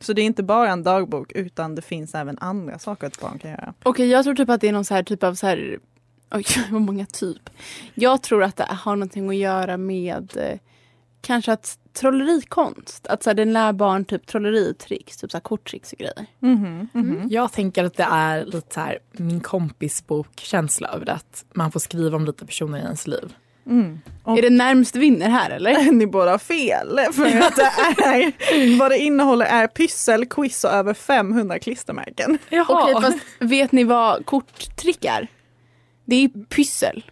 Så 0.00 0.12
det 0.12 0.22
är 0.22 0.26
inte 0.26 0.42
bara 0.42 0.70
en 0.70 0.82
dagbok 0.82 1.32
utan 1.32 1.74
det 1.74 1.82
finns 1.82 2.14
även 2.14 2.38
andra 2.38 2.78
saker 2.78 3.06
ett 3.06 3.20
barn 3.20 3.38
kan 3.38 3.50
göra. 3.50 3.74
Okej, 3.82 4.08
jag 4.08 4.24
tror 4.24 4.34
typ 4.34 4.48
att 4.48 4.60
det 4.60 4.68
är 4.68 4.72
någon 4.72 4.84
så 4.84 4.94
här 4.94 5.02
typ 5.02 5.22
av 5.22 5.34
så 5.34 5.46
här... 5.46 5.78
Oj, 6.30 6.44
vad 6.70 6.80
många 6.80 7.06
typ. 7.06 7.50
Jag 7.94 8.22
tror 8.22 8.42
att 8.42 8.56
det 8.56 8.64
har 8.70 8.96
någonting 8.96 9.28
att 9.28 9.36
göra 9.36 9.76
med 9.76 10.36
eh, 10.36 10.58
kanske 11.20 11.52
att 11.52 11.78
trollerikonst. 12.00 13.06
Att 13.06 13.22
så 13.22 13.30
här, 13.30 13.34
den 13.34 13.52
lär 13.52 13.72
barn 13.72 14.04
typ 14.04 14.26
trolleritricks, 14.26 15.16
typ 15.16 15.30
så 15.30 15.36
här 15.36 15.42
korttricks 15.42 15.92
och 15.92 15.98
grejer. 15.98 16.26
Jag 17.30 17.52
tänker 17.52 17.84
att 17.84 17.96
det 17.96 18.06
är 18.10 18.44
lite 18.44 18.74
så 18.74 18.80
här 18.80 18.98
min 19.12 19.40
kompis 19.40 20.06
bok-känsla 20.06 20.88
över. 20.88 21.08
Att 21.10 21.44
man 21.54 21.72
får 21.72 21.80
skriva 21.80 22.16
om 22.16 22.24
lite 22.24 22.46
personer 22.46 22.78
i 22.78 22.82
ens 22.82 23.06
liv. 23.06 23.34
Och- 24.24 24.38
Är 24.38 24.42
det 24.42 24.50
närmst 24.50 24.96
vinner 24.96 25.28
här 25.28 25.50
eller? 25.50 25.92
Ni 25.92 26.06
båda 26.06 26.30
har 26.30 26.38
fel. 26.38 26.98
För 27.12 27.26
att 27.26 27.56
det 27.56 27.62
är, 28.04 28.78
vad 28.78 28.90
det 28.90 28.98
innehåller 28.98 29.46
är 29.46 29.66
pyssel, 29.66 30.26
quiz 30.26 30.64
och 30.64 30.70
över 30.70 30.94
500 30.94 31.58
klistermärken. 31.58 32.38
Okej, 32.68 32.94
fast 33.02 33.18
vet 33.40 33.72
ni 33.72 33.84
vad 33.84 34.26
korttrick 34.26 35.04
är? 35.04 35.28
Det 36.04 36.16
är 36.24 36.28
pyssel. 36.28 37.04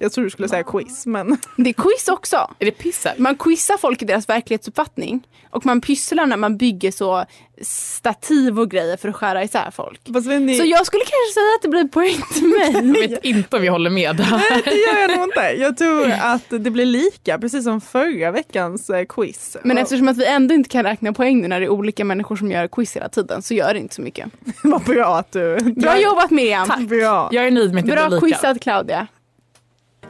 Jag 0.00 0.12
tror 0.12 0.24
du 0.24 0.30
skulle 0.30 0.48
säga 0.48 0.62
quiz 0.62 1.06
men 1.06 1.38
Det 1.56 1.70
är 1.70 1.74
quiz 1.74 2.08
också. 2.08 2.50
Är 2.58 2.64
det 2.64 2.70
pyssel? 2.70 3.12
Man 3.18 3.36
quizar 3.36 3.76
folk 3.76 4.02
i 4.02 4.04
deras 4.04 4.28
verklighetsuppfattning. 4.28 5.26
Och 5.50 5.66
man 5.66 5.80
pysslar 5.80 6.26
när 6.26 6.36
man 6.36 6.56
bygger 6.56 6.90
så 6.90 7.24
stativ 7.62 8.60
och 8.60 8.70
grejer 8.70 8.96
för 8.96 9.08
att 9.08 9.16
skära 9.16 9.44
isär 9.44 9.70
folk. 9.70 10.00
Ni, 10.40 10.58
Så 10.58 10.64
jag 10.64 10.86
skulle 10.86 11.02
kanske 11.04 11.32
säga 11.34 11.46
att 11.56 11.62
det 11.62 11.68
blir 11.68 11.84
poäng 11.84 12.16
till 12.34 12.46
mig. 12.58 12.72
Jag 13.02 13.08
vet 13.08 13.24
inte 13.24 13.56
om 13.56 13.62
vi 13.62 13.68
håller 13.68 13.90
med 13.90 14.16
där. 14.16 14.64
det 14.64 14.74
gör 14.74 15.00
jag 15.08 15.18
nog 15.18 15.28
inte. 15.28 15.40
Jag 15.40 15.76
tror 15.76 16.10
att 16.20 16.64
det 16.64 16.70
blir 16.70 16.86
lika 16.86 17.38
precis 17.38 17.64
som 17.64 17.80
förra 17.80 18.30
veckans 18.30 18.90
eh, 18.90 19.04
quiz. 19.04 19.56
Men 19.64 19.76
Och- 19.76 19.82
eftersom 19.82 20.08
att 20.08 20.16
vi 20.16 20.26
ändå 20.26 20.54
inte 20.54 20.68
kan 20.70 20.82
räkna 20.84 21.12
poäng 21.12 21.40
nu 21.40 21.48
när 21.48 21.60
det 21.60 21.66
är 21.66 21.70
olika 21.70 22.04
människor 22.04 22.36
som 22.36 22.50
gör 22.50 22.68
quiz 22.68 22.96
hela 22.96 23.08
tiden 23.08 23.42
så 23.42 23.54
gör 23.54 23.74
det 23.74 23.80
inte 23.80 23.94
så 23.94 24.02
mycket. 24.02 24.28
Vad 24.62 24.82
bra 24.82 25.16
att 25.18 25.32
du... 25.32 25.56
Bra 25.76 26.00
jobbat 26.00 26.30
Miriam! 26.30 26.86
Bra. 26.86 27.28
Jag 27.32 27.46
är 27.46 27.50
nöjd 27.50 27.74
med 27.74 27.80
att 27.80 27.86
det 27.90 27.92
Bra 27.96 28.08
blir 28.08 28.20
lika. 28.20 28.36
quizat 28.38 28.60
Claudia. 28.60 29.06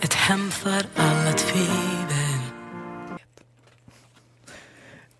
Ett 0.00 0.14
hem 0.14 0.50
för 0.50 0.86
alla 0.96 1.32
tvivel 1.32 1.74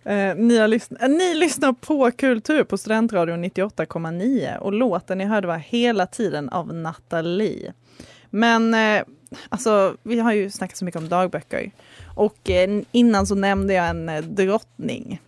Eh, 0.05 0.35
ni, 0.37 0.59
har 0.59 0.69
lyssn- 0.69 0.97
eh, 1.03 1.09
ni 1.09 1.35
lyssnar 1.35 1.73
på 1.73 2.11
Kultur 2.11 2.65
på 2.65 2.79
Studentradion 2.79 3.45
98,9 3.45 4.59
och 4.59 4.73
låten 4.73 5.19
ni 5.19 5.25
hörde 5.25 5.47
var 5.47 5.57
Hela 5.57 6.07
tiden 6.07 6.49
av 6.49 6.75
Nathalie. 6.75 7.73
Men 8.31 8.75
eh, 8.75 9.03
alltså, 9.49 9.97
vi 10.03 10.21
har 10.21 10.33
ju 10.33 10.51
snackat 10.51 10.77
så 10.77 10.85
mycket 10.85 11.01
om 11.01 11.09
dagböcker 11.09 11.71
och 12.15 12.51
eh, 12.51 12.83
innan 12.93 13.27
så 13.27 13.35
nämnde 13.35 13.75
jag 13.75 13.89
en 13.89 14.09
eh, 14.09 14.23
drottning. 14.23 15.21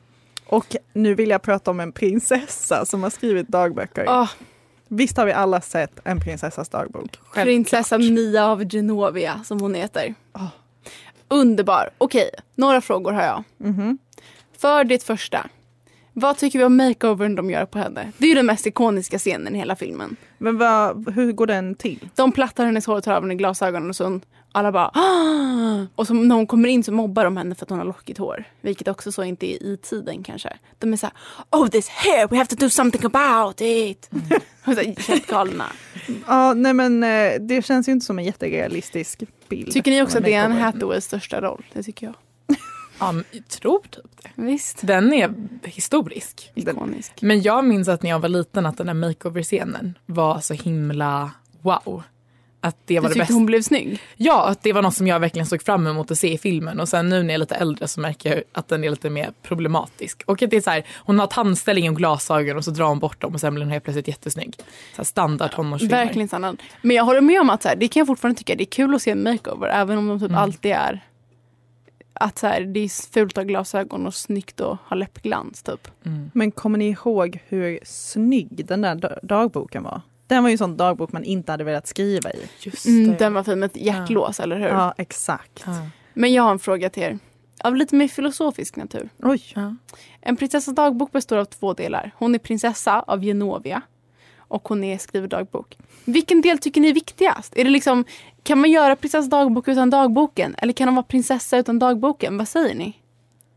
Och 0.47 0.77
nu 0.93 1.15
vill 1.15 1.31
jag 1.31 1.43
prata 1.43 1.71
om 1.71 1.81
en 1.81 1.93
prinsessa 1.93 2.85
som 2.87 3.03
har 3.03 3.11
skrivit 3.11 3.49
dagböcker. 3.49 4.05
Åh, 4.09 4.31
Visst 4.93 5.17
har 5.17 5.27
vi 5.27 5.33
alla 5.33 5.61
sett 5.61 6.01
en 6.05 6.21
prinsessas 6.21 6.69
dagbok? 6.69 7.19
prinsessa 7.35 7.99
Mia 7.99 8.47
av 8.47 8.65
Genovia 8.65 9.41
som 9.45 9.61
hon 9.61 9.75
heter. 9.75 10.15
Åh. 10.35 10.47
Underbar. 11.29 11.91
Okej, 11.99 12.31
några 12.55 12.81
frågor 12.81 13.13
har 13.13 13.23
jag. 13.23 13.45
Mhm. 13.59 13.99
För 14.59 14.85
det 14.85 15.03
första. 15.05 15.47
Vad 16.13 16.37
tycker 16.37 16.59
vi 16.59 16.65
om 16.65 16.77
makeovern 16.77 17.35
de 17.35 17.51
gör 17.51 17.67
på 17.67 17.79
henne? 17.79 18.13
Det 18.19 18.25
är 18.25 18.29
ju 18.29 18.35
den 18.35 18.47
mest 18.47 18.67
ikoniska 18.67 19.19
scenen 19.19 19.55
i 19.55 19.59
hela 19.59 19.77
filmen. 19.77 20.17
Men 20.39 20.59
vad, 20.59 21.15
hur 21.15 21.33
går 21.33 21.47
den 21.47 21.75
till? 21.75 22.09
De 22.15 22.33
plattar 22.33 22.67
hennes 22.67 22.87
hår 22.87 22.97
och 22.97 23.05
tar 23.05 23.13
av 23.13 23.23
henne 23.23 23.35
glasögonen 23.35 23.89
och 23.89 23.97
så 23.97 24.21
alla 24.53 24.73
bara 24.73 24.91
"Ah!" 24.95 25.87
Och 25.95 26.07
så 26.07 26.15
när 26.15 26.35
hon 26.35 26.47
kommer 26.47 26.69
in 26.69 26.85
så 26.85 26.93
mobbar 26.93 27.25
de 27.25 27.37
henne 27.37 27.55
för 27.55 27.65
att 27.65 27.71
hon 27.71 27.79
har 27.79 27.87
lockigt 27.87 28.19
hår. 28.19 28.45
Vilket 28.61 28.89
också 28.89 29.13
så 29.13 29.25
inte 29.25 29.47
är 29.47 29.63
i 29.63 29.77
tiden 29.77 30.23
kanske. 30.23 30.59
De 30.79 30.93
är 30.93 30.97
såhär 30.97 31.15
Oh 31.51 31.69
this 31.69 31.89
hair, 31.89 32.29
we 32.29 32.37
have 32.37 32.47
to 32.47 32.57
do 32.57 32.71
something 32.71 33.05
about 33.05 33.61
it. 33.61 34.11
Och 34.65 34.75
så 34.75 34.81
här, 34.81 35.09
Helt 35.09 35.27
galna. 35.27 35.67
Ja, 36.27 36.55
nej 36.55 36.73
men 36.73 37.03
eh, 37.03 37.33
det 37.41 37.65
känns 37.65 37.89
ju 37.89 37.93
inte 37.93 38.07
som 38.07 38.19
en 38.19 38.25
jätterealistisk 38.25 39.23
bild. 39.49 39.73
Tycker 39.73 39.91
ni 39.91 40.03
också 40.03 40.19
att 40.19 40.25
det 40.25 40.35
är 40.35 40.49
Makeover. 40.49 40.65
Hathaways 40.65 41.05
största 41.05 41.41
roll? 41.41 41.67
Det 41.73 41.83
tycker 41.83 42.07
jag. 42.07 42.15
Ja, 43.01 43.13
men 43.13 43.25
jag 43.31 43.49
tror 43.49 43.81
typ 43.81 44.23
det. 44.23 44.43
Visst. 44.43 44.79
Den 44.83 45.13
är 45.13 45.35
historisk. 45.65 46.53
Ikonisk. 46.55 47.23
Men 47.23 47.43
jag 47.43 47.65
minns 47.65 47.89
att 47.89 48.03
när 48.03 48.11
jag 48.11 48.19
var 48.19 48.29
liten 48.29 48.67
att 48.67 48.77
den 48.77 48.89
här 48.89 48.95
makeover-scenen 48.95 49.99
var 50.07 50.41
så 50.41 50.55
himla 50.55 51.31
wow. 51.63 52.03
Att 52.63 52.77
det 52.87 52.95
Du 52.95 53.01
var 53.01 53.09
det 53.09 53.09
tyckte 53.15 53.19
bästa. 53.23 53.35
hon 53.35 53.47
blev 53.47 53.63
snygg? 53.63 54.01
Ja, 54.17 54.49
att 54.49 54.63
det 54.63 54.73
var 54.73 54.83
något 54.83 54.95
som 54.95 55.07
jag 55.07 55.21
verkligen 55.21 55.47
såg 55.47 55.63
fram 55.63 55.87
emot 55.87 56.11
att 56.11 56.19
se 56.19 56.33
i 56.33 56.39
filmen. 56.39 56.81
Och 56.81 56.89
sen 56.89 57.09
nu 57.09 57.23
när 57.23 57.29
jag 57.29 57.35
är 57.35 57.39
lite 57.39 57.55
äldre 57.55 57.89
så 57.89 58.01
märker 58.01 58.35
jag 58.35 58.43
att 58.53 58.69
den 58.69 58.85
är 58.85 58.91
lite 58.91 59.11
mer 59.11 59.31
problematisk. 59.43 60.23
Och 60.27 60.43
att 60.43 60.51
det 60.51 60.57
är 60.57 60.61
så 60.61 60.71
här, 60.71 60.87
hon 60.97 61.19
har 61.19 61.27
tandställning 61.27 61.91
och 61.91 61.97
glasögon 61.97 62.57
och 62.57 62.65
så 62.65 62.71
drar 62.71 62.87
hon 62.89 62.99
bort 62.99 63.21
dem 63.21 63.35
och 63.35 63.41
sen 63.41 63.55
blir 63.55 63.65
hon 63.65 63.73
helt 63.73 63.85
plötsligt 63.85 64.09
jättesnygg. 64.09 64.55
Så 64.59 64.97
här 64.97 65.05
standard 65.05 65.51
tonårsfilmer. 65.53 65.97
Verkligen 66.05 66.29
standard. 66.29 66.57
Men 66.83 66.97
jag 66.97 67.05
håller 67.05 67.21
med 67.21 67.41
om 67.41 67.51
att 67.51 67.63
så 67.63 67.69
här, 67.69 67.77
det 67.77 67.89
kan 67.89 68.01
jag 68.01 68.07
fortfarande 68.07 68.39
tycka 68.39 68.55
det 68.55 68.63
är 68.65 68.71
kul 68.71 68.95
att 68.95 69.03
se 69.03 69.11
en 69.11 69.23
makeover 69.23 69.69
även 69.69 69.99
om 69.99 70.09
de 70.09 70.19
typ 70.21 70.29
Mm. 70.31 70.43
alltid 70.43 70.73
är 70.73 71.05
att 72.13 72.39
så 72.39 72.47
här, 72.47 72.61
det 72.61 72.81
är 72.81 73.13
fult 73.13 73.33
att 73.39 73.45
ha 73.45 73.49
glasögon 73.49 74.07
och 74.07 74.15
snyggt 74.15 74.61
att 74.61 74.79
ha 74.89 74.97
läppglans 74.97 75.63
typ. 75.63 75.89
Men 76.33 76.51
kommer 76.51 76.79
ni 76.79 76.89
ihåg 76.89 77.39
hur 77.49 77.79
snygg 77.85 78.67
den 78.67 78.81
där 78.81 78.95
da- 78.95 79.19
dagboken 79.23 79.83
var? 79.83 80.01
Den 80.31 80.43
var 80.43 80.51
ju 80.51 80.53
en 80.53 80.59
sån 80.59 80.77
dagbok 80.77 81.13
man 81.13 81.25
inte 81.25 81.53
hade 81.53 81.65
velat 81.65 81.87
skriva 81.87 82.31
i. 82.31 82.49
Just 82.61 82.87
Mm, 82.87 83.17
den 83.17 83.35
var 83.35 83.43
fin 83.43 83.59
med 83.59 83.67
ett 83.67 83.77
hjärtlås, 83.77 84.41
eller 84.41 84.59
hur? 84.59 84.67
Ja, 84.69 84.95
exakt. 84.99 85.63
Ja. 85.67 85.73
Men 86.15 86.33
jag 86.33 86.43
har 86.43 86.51
en 86.51 86.59
fråga 86.59 86.91
till 86.91 87.03
er. 87.03 87.19
Av 87.65 87.77
lite 87.77 87.95
mer 87.95 88.09
filosofisk 88.09 88.77
natur. 88.77 89.09
Oj. 89.23 89.43
Ja. 89.55 89.77
En 90.21 90.37
prinsessas 90.37 90.75
dagbok 90.75 91.13
består 91.13 91.37
av 91.37 91.45
två 91.45 91.73
delar. 91.75 92.11
Hon 92.17 92.35
är 92.35 92.39
prinsessa 92.39 93.01
av 93.01 93.25
Genovia 93.25 93.83
och 94.39 94.69
hon 94.69 94.85
är 94.85 94.99
skriver 94.99 95.29
dagbok. 95.29 95.79
Vilken 96.05 96.41
del 96.41 96.59
tycker 96.59 96.81
ni 96.81 96.89
är 96.89 96.95
viktigast? 96.95 97.57
Är 97.57 97.65
det 97.65 97.71
liksom, 97.71 98.05
kan 98.43 98.59
man 98.59 98.71
göra 98.71 98.97
prinsessas 98.97 99.31
dagbok 99.31 99.69
utan 99.69 99.91
dagboken? 99.91 100.55
Eller 100.59 100.73
kan 100.73 100.89
hon 100.89 100.95
vara 100.95 101.07
prinsessa 101.07 101.59
utan 101.59 101.79
dagboken? 101.79 102.39
Vad 102.39 102.49
säger 102.49 102.75
ni? 102.75 102.97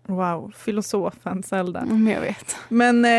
Wow, 0.08 0.54
filosofen 0.58 1.44
Zelda. 1.44 1.80
Mm, 1.80 2.08
jag 2.08 2.22
vet. 2.22 2.56
Men 2.70 3.06
eh, 3.06 3.12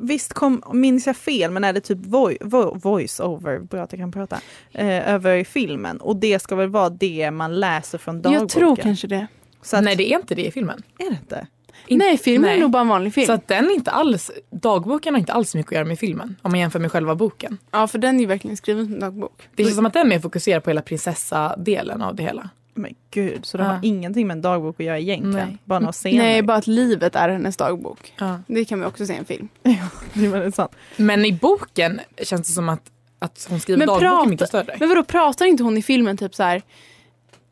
visst 0.00 0.32
kom, 0.32 0.62
minns 0.72 1.06
jag 1.06 1.16
fel, 1.16 1.50
men 1.50 1.64
är 1.64 1.72
det 1.72 1.80
typ 1.80 1.98
vo, 2.06 2.32
voice 2.74 3.20
over, 3.20 3.58
bra 3.58 3.82
att 3.82 3.92
jag 3.92 4.00
kan 4.00 4.12
prata, 4.12 4.40
eh, 4.72 5.14
över 5.14 5.44
filmen? 5.44 5.96
Och 5.96 6.16
det 6.16 6.38
ska 6.38 6.56
väl 6.56 6.68
vara 6.68 6.90
det 6.90 7.30
man 7.30 7.60
läser 7.60 7.98
från 7.98 8.22
dagboken? 8.22 8.40
Jag 8.40 8.48
tror 8.48 8.76
kanske 8.76 9.06
det. 9.06 9.26
Så 9.62 9.76
att, 9.76 9.84
Nej, 9.84 9.96
det 9.96 10.12
är 10.12 10.18
inte 10.18 10.34
det 10.34 10.46
i 10.46 10.50
filmen. 10.50 10.82
Är 10.98 11.10
det 11.10 11.16
inte? 11.20 11.46
Nej, 11.90 12.18
filmen 12.18 12.50
är 12.50 12.54
nej. 12.54 12.60
nog 12.60 12.70
bara 12.70 12.80
en 12.80 12.88
vanlig 12.88 13.14
film. 13.14 13.26
Så 13.26 13.32
att 13.32 13.48
den 13.48 13.64
är 13.64 13.74
inte 13.74 13.90
alls, 13.90 14.30
dagboken 14.50 15.14
har 15.14 15.18
inte 15.18 15.32
alls 15.32 15.54
mycket 15.54 15.72
att 15.72 15.74
göra 15.76 15.84
med 15.84 15.98
filmen 15.98 16.36
om 16.42 16.50
man 16.50 16.60
jämför 16.60 16.78
med 16.78 16.92
själva 16.92 17.14
boken. 17.14 17.58
Ja, 17.70 17.86
för 17.86 17.98
den 17.98 18.16
är 18.16 18.20
ju 18.20 18.26
verkligen 18.26 18.56
skriven 18.56 18.84
som 18.84 18.94
en 18.94 19.00
dagbok. 19.00 19.48
Det 19.54 19.62
känns 19.62 19.76
som 19.76 19.86
att 19.86 19.92
den 19.92 20.08
mer 20.08 20.20
fokuserar 20.20 20.60
på 20.60 20.70
hela 20.70 20.82
prinsessa-delen 20.82 22.02
av 22.02 22.14
det 22.16 22.22
hela. 22.22 22.50
Men 22.78 22.94
gud, 23.10 23.46
så 23.46 23.56
det 23.58 23.64
Ja. 23.64 23.70
har 23.70 23.80
ingenting 23.82 24.26
med 24.26 24.34
en 24.34 24.42
dagbok 24.42 24.80
att 24.80 24.86
göra 24.86 24.98
egentligen? 24.98 25.48
Nej. 25.48 25.58
Bara 25.64 25.78
några 25.78 25.92
scener? 25.92 26.18
Nej, 26.18 26.42
bara 26.42 26.56
att 26.56 26.66
livet 26.66 27.16
är 27.16 27.28
hennes 27.28 27.56
dagbok. 27.56 28.12
Ja. 28.18 28.40
Det 28.46 28.64
kan 28.64 28.80
vi 28.80 28.86
också 28.86 29.06
se 29.06 29.12
i 29.12 29.16
en 29.16 29.24
film. 29.24 29.48
Det 30.14 30.24
är 30.26 30.28
väldigt 30.30 30.54
sant. 30.54 30.72
Men 30.96 31.24
i 31.24 31.32
boken 31.32 32.00
känns 32.22 32.48
det 32.48 32.54
som 32.54 32.68
att, 32.68 32.82
att 33.18 33.46
hon 33.50 33.60
skriver 33.60 33.78
Men 33.78 33.86
dagbok 33.86 34.00
prata- 34.02 34.22
är 34.24 34.28
mycket 34.30 34.48
större. 34.48 34.76
Men 34.80 34.88
vadå, 34.88 35.04
pratar 35.04 35.46
inte 35.46 35.62
hon 35.62 35.76
i 35.76 35.82
filmen 35.82 36.16
typ 36.16 36.34
så 36.34 36.42
här 36.42 36.62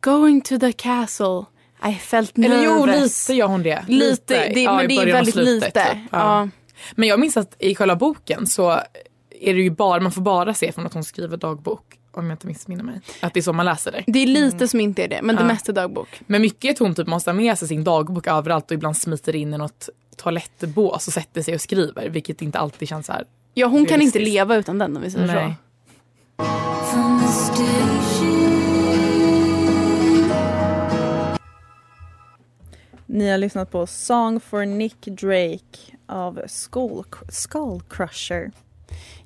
Going 0.00 0.40
to 0.40 0.58
the 0.58 0.72
castle, 0.72 1.44
I 1.90 1.94
felt 1.94 2.36
nervous. 2.36 2.58
Eller 2.58 2.64
jo, 2.64 2.86
lite 3.02 3.34
gör 3.34 3.46
hon 3.46 3.62
det. 3.62 3.84
Lite, 3.88 4.48
det, 4.54 4.60
Ja, 4.62 4.76
men 4.76 4.88
det 4.88 4.94
är 4.96 5.06
väldigt 5.12 5.34
slutet, 5.34 5.54
lite. 5.74 5.84
typ. 5.90 5.98
Ja. 6.12 6.48
Men 6.94 7.08
jag 7.08 7.20
minns 7.20 7.36
att 7.36 7.56
i 7.58 7.74
själva 7.74 7.96
boken 7.96 8.46
så 8.46 8.70
är 9.40 9.54
det 9.54 9.60
ju 9.60 9.70
bara, 9.70 10.00
man 10.00 10.12
får 10.12 10.22
bara 10.22 10.54
se 10.54 10.72
från 10.72 10.86
att 10.86 10.94
hon 10.94 11.04
skriver 11.04 11.36
dagbok. 11.36 11.82
Om 12.16 12.26
jag 12.26 12.34
inte 12.34 12.46
missminner 12.46 12.84
mig. 12.84 13.00
Att 13.20 13.34
det 13.34 13.40
är 13.40 13.42
så 13.42 13.52
man 13.52 13.66
läser 13.66 13.92
det. 13.92 14.04
Det 14.06 14.18
är 14.18 14.26
lite 14.26 14.68
som 14.68 14.80
inte 14.80 15.04
är 15.04 15.08
det, 15.08 15.22
men 15.22 15.36
det 15.36 15.42
Ja. 15.42 15.46
mesta 15.46 15.72
är 15.72 15.74
dagbok. 15.76 16.08
Men 16.26 16.40
mycket 16.42 16.64
är 16.64 16.70
att 16.72 16.78
hon 16.78 16.94
typ 16.94 17.06
måste 17.06 17.30
ha 17.30 17.34
med 17.34 17.58
sig 17.58 17.68
sin 17.68 17.84
dagbok 17.84 18.26
överallt 18.26 18.64
och 18.70 18.74
ibland 18.74 18.96
smiter 18.96 19.36
in 19.36 19.54
i 19.54 19.58
något 19.58 19.88
toalettbås 20.16 21.06
och 21.06 21.12
sätter 21.12 21.42
sig 21.42 21.54
och 21.54 21.60
skriver. 21.60 22.08
Vilket 22.08 22.42
inte 22.42 22.58
alltid 22.58 22.88
känns 22.88 23.06
så 23.06 23.12
här. 23.12 23.24
Ja, 23.54 23.66
hon 23.66 23.86
kan 23.86 24.02
inte 24.02 24.18
leva 24.18 24.56
utan 24.56 24.78
den 24.78 24.96
om 24.96 25.02
vi 25.02 25.10
säger 25.10 25.26
Nej. 25.26 25.54
Ni 33.06 33.30
har 33.30 33.38
lyssnat 33.38 33.70
på 33.70 33.86
Song 33.86 34.40
for 34.40 34.64
Nick 34.66 35.06
Drake 35.06 35.96
av 36.06 36.42
Skull, 36.46 37.04
Skull 37.28 37.80
Crusher. 37.90 38.50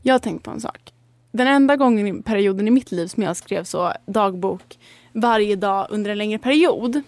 Jag 0.02 0.14
har 0.14 0.18
tänkt 0.18 0.44
på 0.44 0.50
en 0.50 0.60
sak. 0.60 0.92
Den 1.32 1.46
enda 1.46 1.76
gången 1.76 2.06
i 2.06 2.22
perioden 2.22 2.68
i 2.68 2.70
mitt 2.70 2.92
liv 2.92 3.06
som 3.06 3.22
jag 3.22 3.36
skrev 3.36 3.64
så 3.64 3.92
dagbok 4.06 4.78
varje 5.12 5.56
dag 5.56 5.86
under 5.90 6.10
en 6.10 6.18
längre 6.18 6.38
period. 6.38 7.02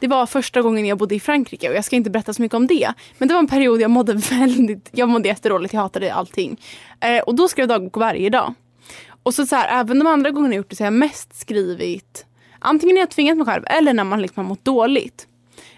Det 0.00 0.08
var 0.08 0.26
första 0.26 0.62
gången 0.62 0.86
jag 0.86 0.98
bodde 0.98 1.14
i 1.14 1.20
Frankrike 1.20 1.68
och 1.68 1.74
jag 1.74 1.84
ska 1.84 1.96
inte 1.96 2.10
berätta 2.10 2.32
så 2.32 2.42
mycket 2.42 2.56
om 2.56 2.66
det. 2.66 2.92
Men 3.18 3.28
det 3.28 3.34
var 3.34 3.38
en 3.38 3.46
period 3.46 3.80
jag 3.80 3.90
mådde 3.90 4.14
väldigt, 4.30 4.88
jag 4.92 5.08
mådde 5.08 5.28
jättedåligt, 5.28 5.74
jag 5.74 5.80
hatade 5.80 6.14
allting. 6.14 6.60
Eh, 7.00 7.22
och 7.22 7.34
då 7.34 7.48
skrev 7.48 7.62
jag 7.62 7.68
dagbok 7.68 7.96
varje 7.96 8.30
dag. 8.30 8.54
Och 9.22 9.34
så, 9.34 9.46
så 9.46 9.56
här, 9.56 9.80
även 9.80 9.98
de 9.98 10.06
andra 10.06 10.30
gångerna 10.30 10.54
jag 10.54 10.56
gjort 10.56 10.70
det 10.70 10.76
så 10.76 10.82
har 10.82 10.86
jag 10.86 10.98
mest 10.98 11.40
skrivit 11.40 12.26
antingen 12.58 12.94
när 12.94 13.02
jag 13.02 13.10
tvingat 13.10 13.36
mig 13.36 13.46
själv 13.46 13.62
eller 13.66 13.94
när 13.94 14.04
man 14.04 14.22
liksom 14.22 14.44
har 14.44 14.48
mått 14.48 14.64
dåligt. 14.64 15.28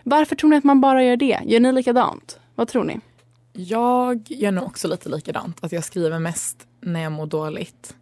Varför 0.03 0.37
tror 0.37 0.51
ni 0.51 0.57
att 0.57 0.65
man 0.65 0.81
bara 0.81 1.05
gör 1.05 1.17
det? 1.17 1.41
Gör 1.45 1.61
ni 1.61 1.73
likadant? 1.73 2.39
Vad 2.55 2.69
tror 2.69 2.85
ni? 2.85 3.01
Jag 3.53 4.23
gör 4.31 4.53
nog 4.53 4.65
också 4.65 4.89
lite 4.89 5.09
likadant. 5.09 5.65
Att 5.65 5.73
jag 5.73 5.85
skriver 5.85 6.19
mest 6.19 6.66
när 6.81 7.01
jag 7.03 7.13
mår 7.13 7.27
dåligt. 7.27 7.97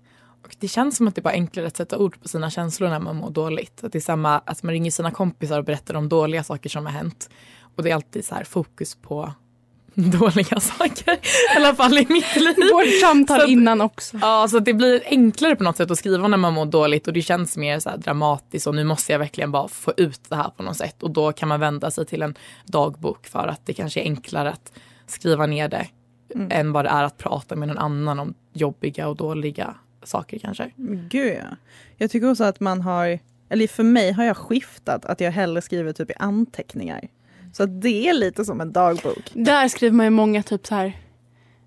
Och 0.44 0.56
det 0.60 0.68
känns 0.68 0.96
som 0.96 1.08
att 1.08 1.14
det 1.14 1.20
är 1.20 1.22
bara 1.22 1.34
enklare 1.34 1.66
att 1.66 1.76
sätta 1.76 1.98
ord 1.98 2.22
på 2.22 2.28
sina 2.28 2.50
känslor 2.50 2.88
när 2.88 3.00
man 3.00 3.16
mår 3.16 3.30
dåligt. 3.30 3.84
Att 3.84 3.92
det 3.92 3.98
är 3.98 4.00
samma, 4.00 4.38
att 4.38 4.62
man 4.62 4.72
ringer 4.72 4.90
sina 4.90 5.10
kompisar 5.10 5.58
och 5.58 5.64
berättar 5.64 5.94
om 5.94 6.08
dåliga 6.08 6.44
saker 6.44 6.70
som 6.70 6.86
har 6.86 6.92
hänt. 6.92 7.30
Och 7.76 7.82
det 7.82 7.90
är 7.90 7.94
alltid 7.94 8.24
så 8.24 8.34
här 8.34 8.44
fokus 8.44 8.94
på 8.94 9.32
dåliga 9.94 10.60
saker. 10.60 11.12
I 11.14 11.56
alla 11.56 11.74
fall 11.74 11.98
i 11.98 12.06
mitt 12.08 12.36
liv. 12.36 12.56
Vårt 12.72 13.00
samtal 13.00 13.40
att- 13.40 13.48
innan 13.48 13.80
också. 13.80 14.18
Ja, 14.22 14.48
så 14.50 14.56
att 14.56 14.64
det 14.64 14.74
blir 14.74 15.02
enklare 15.06 15.56
på 15.56 15.64
något 15.64 15.76
sätt 15.76 15.90
att 15.90 15.98
skriva 15.98 16.28
när 16.28 16.36
man 16.38 16.52
mår 16.54 16.66
dåligt 16.66 17.06
och 17.06 17.12
det 17.12 17.22
känns 17.22 17.56
mer 17.56 17.78
så 17.80 17.90
dramatiskt 17.96 18.66
och 18.66 18.74
nu 18.74 18.84
måste 18.84 19.12
jag 19.12 19.18
verkligen 19.18 19.52
bara 19.52 19.68
få 19.68 19.92
ut 19.96 20.20
det 20.28 20.36
här 20.36 20.50
på 20.56 20.62
något 20.62 20.76
sätt 20.76 21.02
och 21.02 21.10
då 21.10 21.32
kan 21.32 21.48
man 21.48 21.60
vända 21.60 21.90
sig 21.90 22.06
till 22.06 22.22
en 22.22 22.34
dagbok 22.66 23.26
för 23.26 23.46
att 23.48 23.66
det 23.66 23.72
kanske 23.74 24.00
är 24.00 24.04
enklare 24.04 24.50
att 24.50 24.72
skriva 25.06 25.46
ner 25.46 25.68
det 25.68 25.86
än 26.50 26.72
vad 26.72 26.84
det 26.84 26.88
är 26.88 27.04
att 27.04 27.18
prata 27.18 27.56
med 27.56 27.68
någon 27.68 27.78
annan 27.78 28.18
om 28.18 28.34
jobbiga 28.52 29.08
och 29.08 29.16
dåliga 29.16 29.74
saker 30.02 30.38
kanske. 30.38 30.70
Gud 31.08 31.36
ja. 31.36 31.56
Jag 31.96 32.10
tycker 32.10 32.30
också 32.30 32.44
att 32.44 32.60
man 32.60 32.80
har, 32.80 33.18
eller 33.48 33.66
för 33.66 33.82
mig 33.82 34.12
har 34.12 34.24
jag 34.24 34.36
skiftat 34.36 35.04
att 35.04 35.20
jag 35.20 35.30
hellre 35.30 35.62
skriver 35.62 35.92
typ 35.92 36.10
i 36.10 36.14
anteckningar. 36.18 37.08
Så 37.52 37.62
att 37.62 37.82
det 37.82 38.08
är 38.08 38.14
lite 38.14 38.44
som 38.44 38.60
en 38.60 38.72
dagbok. 38.72 39.30
Där 39.32 39.68
skriver 39.68 39.96
man 39.96 40.06
ju 40.06 40.10
många 40.10 40.42
typ 40.42 40.66
så 40.66 40.74
här 40.74 40.92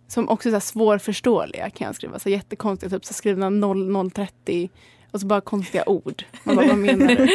som 0.07 0.29
också 0.29 0.49
är 0.49 0.51
så 0.51 0.55
här 0.55 0.59
svårförståeliga 0.59 1.69
kan 1.69 1.85
jag 1.85 1.95
skriva. 1.95 2.19
Så 2.19 2.29
jättekonstiga, 2.29 2.89
typ 2.89 3.05
så 3.05 3.13
skrivna 3.13 3.49
0030 3.49 4.69
och 5.11 5.21
så 5.21 5.27
bara 5.27 5.41
konstiga 5.41 5.89
ord. 5.89 6.23
Man 6.43 6.55
bara, 6.55 6.67
vad 6.67 6.77
menar 6.77 7.15
du? 7.15 7.27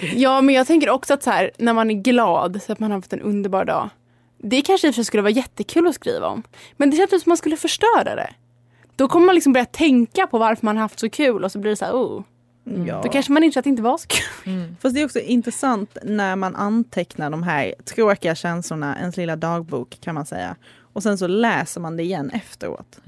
ja, 0.14 0.40
men 0.40 0.54
jag 0.54 0.66
tänker 0.66 0.90
också 0.90 1.14
att 1.14 1.22
så 1.22 1.30
här, 1.30 1.50
när 1.58 1.72
man 1.72 1.90
är 1.90 1.94
glad, 1.94 2.62
så 2.62 2.72
att 2.72 2.80
man 2.80 2.90
har 2.90 2.98
haft 2.98 3.12
en 3.12 3.20
underbar 3.20 3.64
dag. 3.64 3.90
Det 4.42 4.62
kanske 4.62 4.86
i 4.86 4.90
och 4.90 4.94
för 4.94 4.96
sig 4.96 5.04
skulle 5.04 5.22
vara 5.22 5.32
jättekul 5.32 5.86
att 5.86 5.94
skriva 5.94 6.26
om. 6.26 6.42
Men 6.76 6.90
det 6.90 6.96
känns 6.96 7.10
som 7.10 7.18
att 7.18 7.26
man 7.26 7.36
skulle 7.36 7.56
förstöra 7.56 8.14
det. 8.14 8.34
Då 8.96 9.08
kommer 9.08 9.26
man 9.26 9.34
liksom 9.34 9.52
börja 9.52 9.66
tänka 9.66 10.26
på 10.26 10.38
varför 10.38 10.66
man 10.66 10.76
har 10.76 10.82
haft 10.82 10.98
så 10.98 11.10
kul 11.10 11.44
och 11.44 11.52
så 11.52 11.58
blir 11.58 11.70
det 11.70 11.76
så 11.76 11.84
här, 11.84 11.92
oh. 11.92 12.22
Ja. 12.86 13.00
Då 13.02 13.08
kanske 13.08 13.32
man 13.32 13.44
inser 13.44 13.60
att 13.60 13.64
det 13.64 13.70
inte 13.70 13.82
var 13.82 13.98
så 13.98 14.06
kul. 14.08 14.74
Fast 14.80 14.94
det 14.94 15.00
är 15.00 15.04
också 15.04 15.20
intressant 15.20 15.96
när 16.02 16.36
man 16.36 16.56
antecknar 16.56 17.30
de 17.30 17.42
här 17.42 17.74
tråkiga 17.84 18.34
känslorna, 18.34 18.98
ens 18.98 19.16
lilla 19.16 19.36
dagbok 19.36 19.98
kan 20.00 20.14
man 20.14 20.26
säga. 20.26 20.56
Och 20.92 21.02
sen 21.02 21.18
så 21.18 21.26
läser 21.26 21.80
man 21.80 21.96
det 21.96 22.02
igen 22.02 22.30
efteråt. 22.30 23.00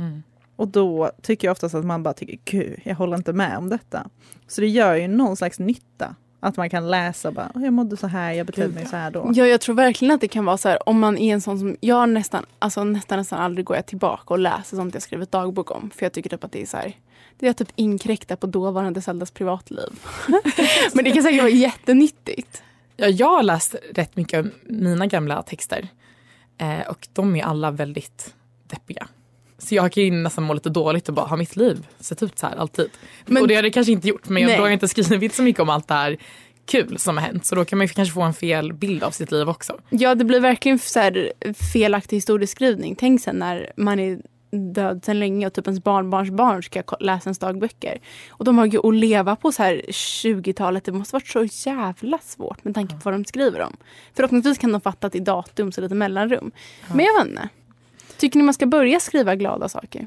Och 0.57 0.69
då 0.69 1.11
tycker 1.23 1.49
jag 1.49 1.53
oftast 1.53 1.75
att 1.75 1.85
man 1.85 2.03
bara 2.03 2.15
tycker, 2.15 2.39
gud, 2.45 2.81
jag 2.85 2.95
håller 2.95 3.17
inte 3.17 3.33
med 3.33 3.59
om 3.59 3.69
detta. 3.69 4.07
Så 4.49 4.61
det 4.61 4.69
gör 4.69 4.95
ju 4.95 5.09
någon 5.09 5.37
slags 5.37 5.59
nytta. 5.59 6.15
Att 6.45 6.57
man 6.57 6.71
kan 6.71 6.91
läsa 6.91 7.33
bara, 7.33 7.53
"Åh, 7.55 7.65
jag 7.65 7.73
mådde 7.73 7.97
så 7.97 8.07
här, 8.07 8.33
jag 8.33 8.47
betedde 8.47 8.75
mig 8.75 8.87
så 8.87 8.97
här 8.97 9.11
då. 9.11 9.31
Ja, 9.35 9.47
jag 9.47 9.61
tror 9.61 9.75
verkligen 9.75 10.15
att 10.15 10.21
det 10.21 10.29
kan 10.29 10.45
vara 10.45 10.57
så 10.57 10.69
här 10.69 10.89
om 10.89 11.01
man 11.01 11.19
är 11.19 11.35
en 11.35 11.41
sån 11.41 11.59
som, 11.59 11.77
jag 11.81 12.09
nästan, 12.09 12.47
alltså 12.59 12.85
nästan 12.85 13.19
nästan 13.19 13.39
aldrig 13.41 13.67
går 13.67 13.77
jag 13.77 13.87
tillbaka 13.87 14.35
och 14.35 14.39
läser 14.39 14.77
sånt 14.77 14.95
jag 14.95 15.03
skrivit 15.03 15.33
dagbok 15.33 15.71
om. 15.71 15.91
För 15.95 16.05
jag 16.07 16.13
tycker 16.13 16.31
typ 16.31 16.45
att 16.45 16.53
det 16.53 16.63
är 16.63 16.67
så 16.67 16.77
här, 16.77 16.93
det 17.39 17.49
är 17.49 17.53
typ 17.53 17.69
inkräkta 17.75 18.37
på 18.37 18.47
dåvarande 18.47 19.01
Zeldas 19.03 19.31
privatliv. 19.31 19.89
Men 20.95 21.05
det 21.05 21.11
kan 21.11 21.23
säkert 21.23 21.41
vara 21.43 21.51
jättenyttigt. 21.51 22.63
Ja, 22.97 23.07
jag 23.07 23.29
har 23.29 23.43
läst 23.43 23.75
rätt 23.95 24.17
mycket 24.17 24.39
av 24.39 24.51
mina 24.65 25.07
gamla 25.07 25.43
texter 25.43 25.89
eh, 26.59 26.89
och 26.89 27.09
de 27.13 27.37
är 27.37 27.45
alla 27.45 27.71
väldigt 27.71 28.35
deppiga. 28.69 29.09
Så 29.65 29.75
jag 29.75 29.93
kan 29.93 30.03
ju 30.03 30.11
nästan 30.11 30.45
må 30.45 30.55
lite 30.55 30.69
dåligt 30.71 31.09
och 31.09 31.15
bara, 31.15 31.27
har 31.27 31.37
mitt 31.37 31.57
liv 31.57 31.87
sett 32.01 32.23
ut 32.23 32.39
så 32.39 32.47
här 32.47 32.57
alltid? 32.57 32.91
Men- 33.27 33.43
och 33.43 33.49
det 33.49 33.55
har 33.55 33.63
det 33.63 33.71
kanske 33.71 33.93
inte 33.93 34.09
gjort, 34.09 34.29
men 34.29 34.43
jag, 34.43 34.51
då 34.59 34.63
har 34.63 34.67
jag 34.69 34.73
inte 34.73 34.89
skrivit 34.89 35.35
så 35.35 35.43
mycket 35.43 35.63
om 35.63 35.71
allt 35.71 35.89
det 35.89 35.95
här 35.95 36.17
kul 36.67 36.99
som 36.99 37.17
har 37.17 37.25
hänt. 37.25 37.47
Så 37.47 37.55
då 37.55 37.65
kan 37.65 37.79
man 37.79 37.87
ju 37.87 37.93
kanske 37.93 38.15
få 38.15 38.23
en 38.23 38.35
fel 38.35 38.73
bild 38.73 39.03
av 39.05 39.11
sitt 39.11 39.33
liv 39.33 39.49
också. 39.49 39.79
Ja, 39.91 40.15
det 40.15 40.25
blir 40.25 40.41
verkligen 40.41 40.79
så 40.79 40.99
här 41.01 41.33
felaktig 41.73 42.17
historieskrivning. 42.17 42.97
Tänk 42.97 43.21
sen 43.23 43.37
när 43.37 43.73
man 43.77 43.99
är 44.01 44.19
död 44.75 45.05
sedan 45.05 45.19
länge 45.19 45.47
och 45.47 45.53
typ 45.53 45.67
ens 45.67 45.85
barnbarns 45.85 46.31
barn 46.31 46.63
ska 46.63 46.83
läsa 47.01 47.29
ens 47.29 47.39
dagböcker. 47.39 47.99
Och 48.29 48.45
de 48.45 48.59
har 48.59 48.67
ju 48.67 48.89
att 48.89 48.95
leva 48.95 49.37
på 49.37 49.53
så 49.53 49.63
här 49.63 49.83
20-talet. 49.89 50.85
Det 50.85 50.93
måste 50.93 51.15
varit 51.17 51.27
så 51.29 51.45
jävla 51.71 52.19
svårt 52.19 52.65
med 52.65 52.75
tanke 52.75 52.95
på 52.95 53.01
vad 53.05 53.15
de 53.15 53.25
skriver 53.25 53.61
om. 53.61 53.77
Förhoppningsvis 54.17 54.59
kan 54.59 54.73
de 54.73 54.81
fatta 54.81 55.07
att 55.07 55.13
det 55.13 55.19
är 55.19 55.25
datum 55.25 55.73
så 55.73 55.81
lite 55.81 55.95
mellanrum. 55.95 56.51
Men 56.95 57.05
jag 57.07 57.15
vet 57.19 57.27
inte. 57.31 57.49
Tycker 58.19 58.39
ni 58.39 58.45
man 58.45 58.55
ska 58.55 58.67
börja 58.67 59.01
skriva 59.01 59.35
glada 59.35 59.69
saker? 59.69 60.07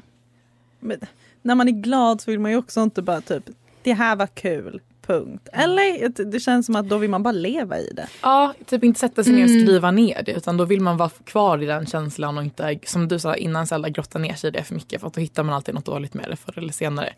Men, 0.80 1.00
när 1.42 1.54
man 1.54 1.68
är 1.68 1.72
glad 1.72 2.20
så 2.20 2.30
vill 2.30 2.40
man 2.40 2.50
ju 2.50 2.56
också 2.56 2.80
inte 2.82 3.02
bara 3.02 3.20
typ, 3.20 3.44
det 3.82 3.92
här 3.92 4.16
var 4.16 4.26
kul, 4.26 4.80
punkt. 5.06 5.48
Eller 5.52 6.24
det- 6.24 6.40
känns 6.40 6.66
som 6.66 6.76
att 6.76 6.88
då 6.88 6.98
vill 6.98 7.10
man 7.10 7.22
bara 7.22 7.32
leva 7.32 7.78
i 7.78 7.92
det. 7.96 8.08
Ja, 8.22 8.54
typ 8.66 8.84
inte 8.84 9.00
sätta 9.00 9.24
sig 9.24 9.32
ner 9.32 9.44
och 9.44 9.50
Mm. 9.50 9.62
skriva 9.66 9.90
ner 9.90 10.22
det 10.22 10.32
utan 10.32 10.56
då 10.56 10.64
vill 10.64 10.80
man 10.80 10.96
vara 10.96 11.10
kvar 11.24 11.62
i 11.62 11.66
den 11.66 11.86
känslan 11.86 12.38
och 12.38 12.44
inte, 12.44 12.78
som 12.86 13.08
du 13.08 13.18
sa 13.18 13.34
innan, 13.36 13.66
Zelda, 13.66 13.88
grotta 13.88 14.18
ner 14.18 14.34
sig 14.34 14.48
i 14.48 14.50
det 14.50 14.64
för 14.64 14.74
mycket 14.74 15.00
för 15.00 15.06
att 15.08 15.14
då 15.14 15.20
hittar 15.20 15.42
man 15.42 15.54
alltid 15.54 15.74
något 15.74 15.84
dåligt 15.84 16.14
med 16.14 16.30
det 16.30 16.36
förr 16.36 16.58
eller 16.58 16.72
senare. 16.72 17.12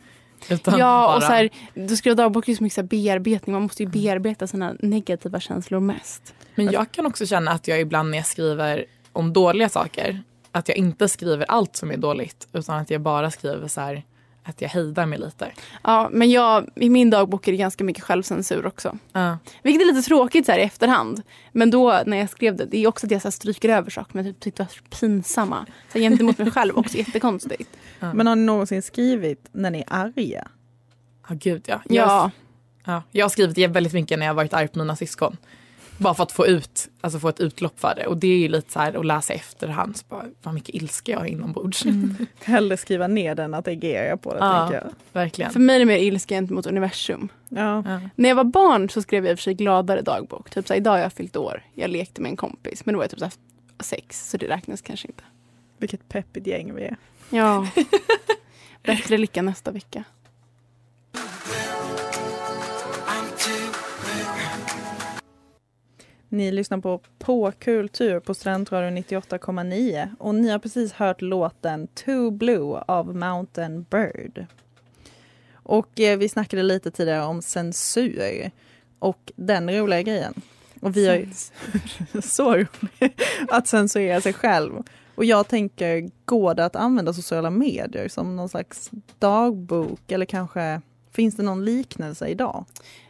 Utan 0.51 0.79
ja, 0.79 1.07
bara, 1.07 1.17
och 1.17 1.23
så 1.23 1.29
här, 1.33 1.51
du 1.75 1.97
skriver 1.97 2.17
dagbok 2.17 2.49
är 2.49 2.55
så 2.55 2.63
mycket 2.63 2.75
så 2.75 2.83
bearbetning. 2.83 3.53
Man 3.53 3.63
måste 3.63 3.83
ju 3.83 3.89
bearbeta 3.89 4.47
sina 4.47 4.75
negativa 4.81 5.41
känslor 5.41 5.81
mest. 5.81 6.35
Men 6.55 6.71
jag 6.73 6.93
kan 6.93 7.07
också 7.07 7.27
känna 7.27 7.51
att 7.51 7.69
jag 7.69 7.81
ibland 7.81 8.11
när 8.11 8.19
jag 8.19 8.27
skriver 8.27 8.85
om 9.13 9.33
dåliga 9.33 9.69
saker, 9.69 10.23
att 10.53 10.69
jag 10.69 10.77
inte 10.77 11.09
skriver 11.09 11.45
allt 11.49 11.77
som 11.77 11.91
är 11.91 11.97
dåligt 11.97 12.49
utan 12.53 12.79
att 12.79 12.91
jag 12.91 13.01
bara 13.01 13.31
skriver 13.31 13.69
så 13.69 13.81
här 13.81 14.05
att 14.43 14.63
jag 14.63 14.69
hejdar 14.69 15.07
mig 15.07 15.19
lite. 15.19 15.53
Ja, 15.83 16.09
men 16.13 16.31
jag, 16.31 16.69
i 16.77 16.91
min 16.91 17.11
dagbok 17.11 17.49
är 17.49 17.53
det 17.53 17.59
ganska 17.59 17.85
mycket 17.85 18.05
självcensur 18.05 18.67
också. 18.67 18.99
Ja. 19.13 19.39
Vilket 19.63 19.83
är 19.83 19.87
lite 19.87 20.09
tråkigt 20.09 20.47
så 20.47 20.53
här 20.53 20.59
i 20.59 20.63
efterhand. 20.63 21.23
Men 21.53 21.71
då 21.71 22.03
när 22.07 22.17
jag 22.17 22.31
skrev 22.31 22.57
det, 22.57 22.65
det 22.65 22.79
är 22.79 22.87
också 22.87 23.07
att 23.07 23.11
jag 23.11 23.23
så 23.23 23.29
här 23.29 23.33
stryker 23.33 23.69
över 23.69 23.91
saker 23.91 24.11
men 24.15 24.27
jag 24.27 24.35
typ 24.35 24.41
tyckte 24.41 24.63
var 24.63 24.99
pinsamma. 25.01 25.67
Så 25.93 25.99
här, 25.99 26.01
gentemot 26.01 26.39
mig 26.39 26.51
själv 26.51 26.79
också 26.79 26.97
jättekonstigt. 26.99 27.71
Men 28.01 28.27
har 28.27 28.37
ni 28.37 28.43
någonsin 28.43 28.83
skrivit 28.83 29.49
när 29.53 29.71
ni 29.71 29.79
är 29.79 29.85
arga? 29.89 30.49
Ja, 31.29 31.35
gud 31.35 31.63
ja. 31.67 31.81
Jag, 31.89 32.09
Ja, 32.09 32.31
ja. 32.85 33.03
Jag 33.11 33.25
har 33.25 33.31
skrivit 33.31 33.71
väldigt 33.71 33.93
mycket 33.93 34.19
när 34.19 34.27
jag 34.27 34.35
varit 34.35 34.55
arg 34.55 34.69
på 34.69 34.79
mina 34.79 34.97
syskon. 34.97 35.37
Bara 36.01 36.15
för 36.15 36.23
att 36.23 36.33
få 36.33 36.47
ut, 36.47 36.89
alltså 37.01 37.19
få 37.19 37.29
ett 37.29 37.41
utlopp 37.41 37.81
för 37.81 37.95
det. 37.97 38.07
Och 38.07 38.17
det 38.17 38.27
är 38.29 38.39
ju 38.39 38.49
lite 38.49 38.73
så 38.73 38.79
här 38.79 38.95
att 38.95 39.07
läsa 39.07 39.33
efterhand, 39.33 39.97
så 39.97 40.05
bara, 40.09 40.25
vad 40.43 40.55
mycket 40.55 40.75
ilska 40.75 41.13
jag 41.13 41.19
har 41.19 41.27
inombords. 41.27 41.85
Hellre 42.45 42.77
skriva 42.77 43.07
ner 43.07 43.35
den 43.35 43.55
att 43.55 43.69
agera 43.69 44.17
på 44.17 44.33
det, 44.35 44.39
Ja. 44.41 44.61
tänker 44.61 44.85
jag. 44.85 44.93
Verkligen. 45.13 45.51
För 45.53 45.61
mig 45.61 45.77
är 45.77 45.81
det 45.81 45.87
mer 45.87 45.97
ilska 45.99 46.35
gentemot 46.35 46.67
universum. 46.67 47.29
Ja. 47.49 47.83
När 48.15 48.29
jag 48.29 48.37
var 48.37 48.45
barn 48.45 48.91
så 48.91 49.03
skrev 49.03 49.25
jag 49.25 49.33
i 49.33 49.35
och 49.35 49.39
för 49.39 49.43
sig 49.43 49.55
gladare 49.55 50.03
dagbok. 50.03 50.51
Typ 50.51 50.67
så 50.67 50.73
här, 50.75 50.81
idag 50.81 50.91
har 50.93 50.99
jag 50.99 51.13
fyllt 51.13 51.37
år. 51.37 51.63
Jag 51.75 51.91
lekte 51.91 52.21
med 52.21 52.31
en 52.31 52.37
kompis. 52.37 52.87
Men 52.87 52.93
då 52.93 52.97
var 52.99 53.05
jag 53.05 53.11
typ 53.11 53.19
så 53.19 53.25
här 53.25 53.35
sex. 53.81 54.31
Så 54.31 54.37
det 54.37 54.49
räknas 54.49 54.81
kanske 54.83 55.09
inte. 55.09 55.23
Vilket 55.79 56.09
peppigt 56.09 56.47
gäng 56.47 56.75
vi 56.75 56.83
är. 56.83 56.97
Ja. 57.31 57.67
Bättre 58.83 59.19
lycka 59.19 59.43
nästa 59.43 59.71
vecka. 59.71 60.05
Ni 66.33 66.53
lyssnar 66.53 66.79
på 66.79 67.01
På 67.19 67.53
kultur 67.59 68.21
på 68.21 68.35
Studentradion 68.35 68.99
98,9 68.99 70.09
och 70.19 70.35
ni 70.35 70.49
har 70.49 70.59
precis 70.59 70.93
hört 70.93 71.21
låten 71.21 71.87
Too 71.87 72.31
Blue 72.31 72.83
av 72.87 73.17
Mountain 73.17 73.87
Bird. 73.91 74.47
Och 75.53 76.01
eh, 76.01 76.19
vi 76.19 76.29
snackade 76.29 76.63
lite 76.63 76.91
tidigare 76.91 77.25
om 77.25 77.43
censur 77.43 78.51
och 78.99 79.33
den 79.37 79.71
roliga 79.71 80.03
grejen. 80.03 80.35
Och 80.81 80.97
vi 80.97 81.09
har 81.09 81.15
ju 81.15 81.29
så 82.23 82.55
roligt 82.55 83.23
att 83.49 83.69
censurera 83.69 84.21
sig 84.21 84.33
själv. 84.33 84.73
Och 85.15 85.25
jag 85.25 85.49
tänker, 85.49 86.11
går 86.25 86.55
det 86.55 86.65
att 86.65 86.77
använda 86.77 87.13
sociala 87.13 87.51
medier 87.51 88.09
som 88.09 88.37
någon 88.37 88.49
slags 88.49 88.91
dagbok 89.19 90.13
eller 90.13 90.27
kanske 90.27 90.81
finns 91.13 91.37
det 91.37 91.43
någon 91.43 91.65
liknelse 91.65 92.29
idag? 92.29 92.65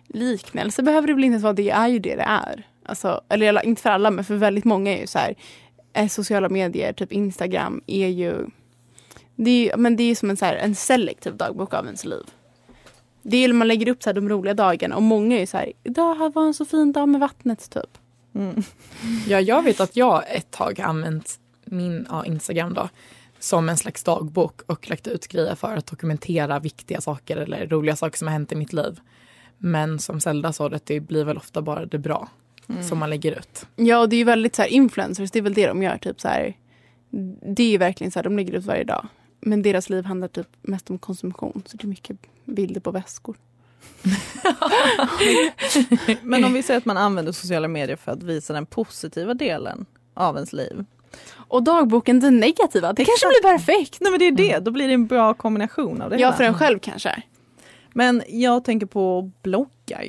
Liknelse 0.06 0.82
behöver 0.82 1.06
det 1.06 1.14
väl 1.14 1.24
inte 1.24 1.38
vara. 1.38 1.52
Det 1.52 1.70
är 1.70 1.88
ju 1.88 1.98
det 1.98 2.16
det 2.16 2.22
är. 2.22 2.69
Alltså, 2.90 3.20
eller 3.28 3.64
inte 3.66 3.82
för 3.82 3.90
alla, 3.90 4.10
men 4.10 4.24
för 4.24 4.34
väldigt 4.36 4.64
många 4.64 4.96
är 4.96 5.00
ju 5.00 5.06
så 5.06 5.18
här. 5.18 5.34
eh, 5.92 6.08
Sociala 6.08 6.48
medier, 6.48 6.92
typ 6.92 7.12
Instagram, 7.12 7.80
är 7.86 8.08
ju... 8.08 8.46
Det 9.36 9.50
är, 9.50 9.64
ju- 9.64 9.76
men 9.76 9.96
det 9.96 10.02
är 10.02 10.14
som 10.14 10.30
en, 10.30 10.36
så 10.36 10.44
här, 10.44 10.56
en 10.56 10.74
selektiv 10.74 11.36
dagbok 11.36 11.74
av 11.74 11.84
ens 11.84 12.04
liv. 12.04 12.22
Det 13.22 13.36
är 13.36 13.48
ju 13.48 13.52
man 13.52 13.68
lägger 13.68 13.88
upp 13.88 14.02
så 14.02 14.08
här, 14.08 14.14
de 14.14 14.28
roliga 14.28 14.54
dagarna 14.54 14.96
och 14.96 15.02
många 15.02 15.36
är 15.36 15.40
ju 15.40 15.46
så 15.46 15.56
här. 15.56 15.72
Idag 15.84 16.34
var 16.34 16.42
en 16.46 16.54
så 16.54 16.64
fin 16.64 16.92
dag 16.92 17.08
med 17.08 17.20
vattnet, 17.20 17.70
typ. 17.70 17.98
Ja, 19.28 19.40
jag 19.40 19.62
vet 19.62 19.80
att 19.80 19.96
jag 19.96 20.24
ett 20.36 20.50
tag 20.50 20.78
har 20.78 20.88
använt 20.88 21.38
min 21.64 22.06
ja, 22.10 22.24
Instagram 22.24 22.74
då 22.74 22.88
som 23.38 23.68
en 23.68 23.76
slags 23.76 24.04
dagbok 24.04 24.60
och 24.66 24.88
lagt 24.90 25.06
ut 25.06 25.28
grejer 25.28 25.54
för 25.54 25.76
att 25.76 25.86
dokumentera 25.86 26.58
viktiga 26.58 27.00
saker 27.00 27.36
eller 27.36 27.66
roliga 27.66 27.96
saker 27.96 28.18
som 28.18 28.28
har 28.28 28.32
hänt 28.32 28.52
i 28.52 28.54
mitt 28.56 28.72
liv. 28.72 29.00
Men 29.58 29.98
som 29.98 30.20
Zelda 30.20 30.52
sa, 30.52 30.68
det 30.68 31.00
blir 31.00 31.24
väl 31.24 31.36
ofta 31.36 31.62
bara 31.62 31.86
det 31.86 31.98
bra 31.98 32.28
som 32.88 32.98
man 32.98 33.10
lägger 33.10 33.38
ut. 33.38 33.66
Ja, 33.76 33.98
och 33.98 34.08
det 34.08 34.16
är 34.16 34.18
ju 34.18 34.24
väldigt 34.24 34.56
så 34.56 34.62
här, 34.62 34.68
influencers, 34.68 35.30
det 35.30 35.38
är 35.38 35.42
väl 35.42 35.54
det 35.54 35.66
de 35.66 35.82
gör. 35.82 35.98
Typ 35.98 36.20
så 36.20 36.28
här, 36.28 36.56
det 37.56 37.62
är 37.62 37.70
ju 37.70 37.78
verkligen 37.78 38.10
så 38.10 38.18
här, 38.18 38.24
de 38.24 38.36
lägger 38.36 38.52
ut 38.52 38.64
varje 38.64 38.84
dag. 38.84 39.08
Men 39.40 39.62
deras 39.62 39.90
liv 39.90 40.04
handlar 40.04 40.28
typ 40.28 40.48
mest 40.62 40.90
om 40.90 40.98
konsumtion. 40.98 41.62
Så 41.66 41.76
det 41.76 41.84
är 41.84 41.88
mycket 41.88 42.16
bilder 42.44 42.80
på 42.80 42.90
väskor. 42.90 43.36
Men 46.22 46.44
om 46.44 46.52
vi 46.52 46.62
säger 46.62 46.78
att 46.78 46.84
man 46.84 46.96
använder 46.96 47.32
sociala 47.32 47.68
medier 47.68 47.96
för 47.96 48.12
att 48.12 48.22
visa 48.22 48.52
den 48.52 48.66
positiva 48.66 49.34
delen 49.34 49.86
av 50.14 50.34
ens 50.36 50.52
liv. 50.52 50.84
Och 51.32 51.62
dagboken 51.62 52.20
den 52.20 52.40
negativa, 52.40 52.92
det 52.92 53.04
kanske 53.04 53.26
blir 53.28 53.42
perfekt. 53.52 53.96
Nej 54.00 54.10
men 54.10 54.18
det 54.20 54.26
är 54.26 54.32
det, 54.32 54.58
då 54.58 54.70
blir 54.70 54.88
det 54.88 54.94
en 54.94 55.06
bra 55.06 55.34
kombination 55.34 56.02
av 56.02 56.10
det 56.10 56.16
Ja, 56.16 56.26
hela. 56.26 56.36
för 56.36 56.44
en 56.44 56.54
själv 56.54 56.78
kanske. 56.78 57.22
Men 57.92 58.22
jag 58.28 58.64
tänker 58.64 58.86
på 58.86 59.30
bloggar. 59.42 60.04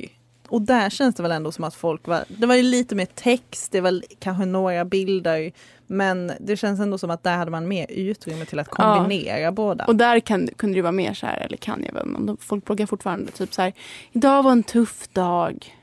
Och 0.52 0.62
där 0.62 0.90
känns 0.90 1.14
det 1.14 1.22
väl 1.22 1.32
ändå 1.32 1.52
som 1.52 1.64
att 1.64 1.74
folk 1.74 2.06
var, 2.06 2.24
det 2.28 2.46
var 2.46 2.54
ju 2.54 2.62
lite 2.62 2.94
mer 2.94 3.06
text, 3.06 3.72
det 3.72 3.80
var 3.80 4.02
kanske 4.18 4.44
några 4.44 4.84
bilder. 4.84 5.52
Men 5.86 6.32
det 6.40 6.56
känns 6.56 6.80
ändå 6.80 6.98
som 6.98 7.10
att 7.10 7.22
där 7.22 7.36
hade 7.36 7.50
man 7.50 7.68
mer 7.68 7.86
utrymme 7.90 8.44
till 8.44 8.58
att 8.58 8.68
kombinera 8.68 9.52
båda. 9.52 9.84
Och 9.84 9.96
där 9.96 10.20
kan, 10.20 10.48
kunde 10.56 10.78
det 10.78 10.82
vara 10.82 10.92
mer 10.92 11.14
så 11.14 11.26
här, 11.26 11.40
eller 11.40 11.56
kan 11.56 11.84
jag 11.86 11.92
väl, 11.92 12.36
folk 12.40 12.64
bloggar 12.64 12.86
fortfarande 12.86 13.32
typ 13.32 13.54
så 13.54 13.62
här. 13.62 13.72
Idag 14.12 14.42
var 14.42 14.52
en 14.52 14.62
tuff 14.62 15.08
dag. 15.08 15.76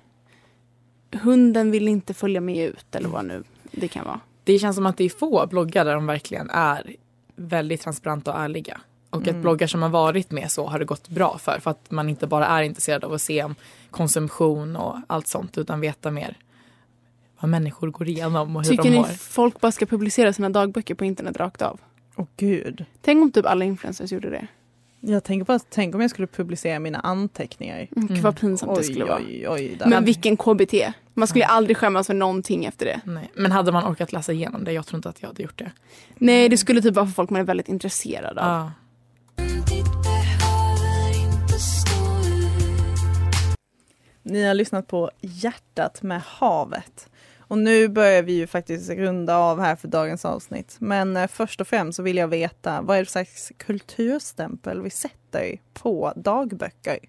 Hunden 1.21 1.71
vill 1.71 1.87
inte 1.87 2.13
följa 2.13 2.41
med 2.41 2.69
ut 2.69 2.95
eller 2.95 3.09
vad 3.09 3.25
nu 3.25 3.43
det 3.71 3.87
kan 3.87 4.05
vara. 4.05 4.19
Det 4.43 4.59
känns 4.59 4.75
som 4.75 4.85
att 4.85 4.97
det 4.97 5.03
är 5.03 5.09
få 5.09 5.47
bloggar 5.47 5.85
där 5.85 5.93
de 5.93 6.05
verkligen 6.07 6.49
är 6.49 6.95
väldigt 7.35 7.81
transparenta 7.81 8.33
och 8.33 8.39
ärliga. 8.39 8.81
Och 9.09 9.27
att 9.27 9.35
bloggar 9.35 9.67
som 9.67 9.81
har 9.81 9.89
varit 9.89 10.31
med 10.31 10.51
så 10.51 10.67
har 10.67 10.79
det 10.79 10.85
gått 10.85 11.09
bra 11.09 11.37
för. 11.37 11.59
För 11.59 11.71
att 11.71 11.91
man 11.91 12.09
inte 12.09 12.27
bara 12.27 12.45
är 12.45 12.63
intresserad 12.63 13.03
av 13.03 13.13
att 13.13 13.21
se 13.21 13.43
om 13.43 13.55
konsumtion 13.91 14.75
och 14.75 14.97
allt 15.07 15.27
sånt 15.27 15.57
utan 15.57 15.79
veta 15.79 16.11
mer 16.11 16.37
vad 17.39 17.49
människor 17.49 17.87
går 17.87 18.07
igenom 18.07 18.55
och 18.55 18.63
hur 18.63 18.69
Tycker 18.69 18.83
de 18.83 18.89
ni 18.89 18.95
mår. 18.95 19.03
folk 19.03 19.61
bara 19.61 19.71
ska 19.71 19.85
publicera 19.85 20.33
sina 20.33 20.49
dagböcker 20.49 20.95
på 20.95 21.05
internet 21.05 21.37
rakt 21.37 21.61
av? 21.61 21.79
Åh 22.15 22.25
gud. 22.37 22.85
Tänk 23.01 23.23
om 23.23 23.31
typ 23.31 23.45
alla 23.45 23.65
influencers 23.65 24.11
gjorde 24.11 24.29
det. 24.29 24.47
Jag 25.01 25.23
tänker 25.23 25.45
på 25.45 25.53
att, 25.53 25.65
tänk 25.69 25.95
om 25.95 26.01
jag 26.01 26.09
skulle 26.09 26.27
publicera 26.27 26.79
mina 26.79 26.99
anteckningar. 26.99 27.87
Mm. 27.95 28.21
Vad 28.21 28.39
pinsamt 28.39 28.75
det 28.75 28.79
Oj, 28.79 28.83
skulle 28.83 29.05
vara. 29.05 29.19
oj, 29.19 29.47
oj. 29.49 29.77
Men 29.85 30.05
vilken 30.05 30.37
KBT. 30.37 30.73
Man 31.13 31.27
skulle 31.27 31.45
aldrig 31.45 31.77
skämmas 31.77 32.07
för 32.07 32.13
någonting 32.13 32.65
efter 32.65 32.85
det. 32.85 33.01
Nej. 33.03 33.31
Men 33.35 33.51
hade 33.51 33.71
man 33.71 33.91
orkat 33.91 34.11
läsa 34.13 34.31
igenom 34.31 34.63
det? 34.63 34.71
Jag 34.71 34.85
tror 34.85 34.97
inte 34.97 35.09
att 35.09 35.21
jag 35.21 35.29
hade 35.29 35.43
gjort 35.43 35.57
det. 35.57 35.71
Nej, 36.15 36.49
det 36.49 36.57
skulle 36.57 36.81
typ 36.81 36.95
vara 36.95 37.05
för 37.05 37.13
folk 37.13 37.29
man 37.29 37.41
är 37.41 37.45
väldigt 37.45 37.69
intresserad 37.69 38.37
av. 38.37 38.45
Ja. 38.47 38.71
Ni 44.29 44.43
har 44.43 44.53
lyssnat 44.53 44.87
på 44.87 45.11
Hjärtat 45.21 46.01
med 46.01 46.21
havet. 46.21 47.09
Och 47.39 47.57
nu 47.57 47.87
börjar 47.87 48.23
vi 48.23 48.33
ju 48.33 48.47
faktiskt 48.47 48.89
runda 48.89 49.37
av 49.37 49.59
här 49.59 49.75
för 49.75 49.87
dagens 49.87 50.25
avsnitt. 50.25 50.75
Men 50.79 51.17
eh, 51.17 51.27
först 51.27 51.61
och 51.61 51.67
främst 51.67 51.95
så 51.95 52.03
vill 52.03 52.17
jag 52.17 52.27
veta 52.27 52.81
vad 52.81 52.97
är 52.97 53.01
det 53.01 53.05
för 53.05 53.11
slags 53.11 53.51
kulturstämpel 53.57 54.81
vi 54.81 54.89
sätter 54.89 55.59
på 55.73 56.13
dagböcker? 56.15 56.99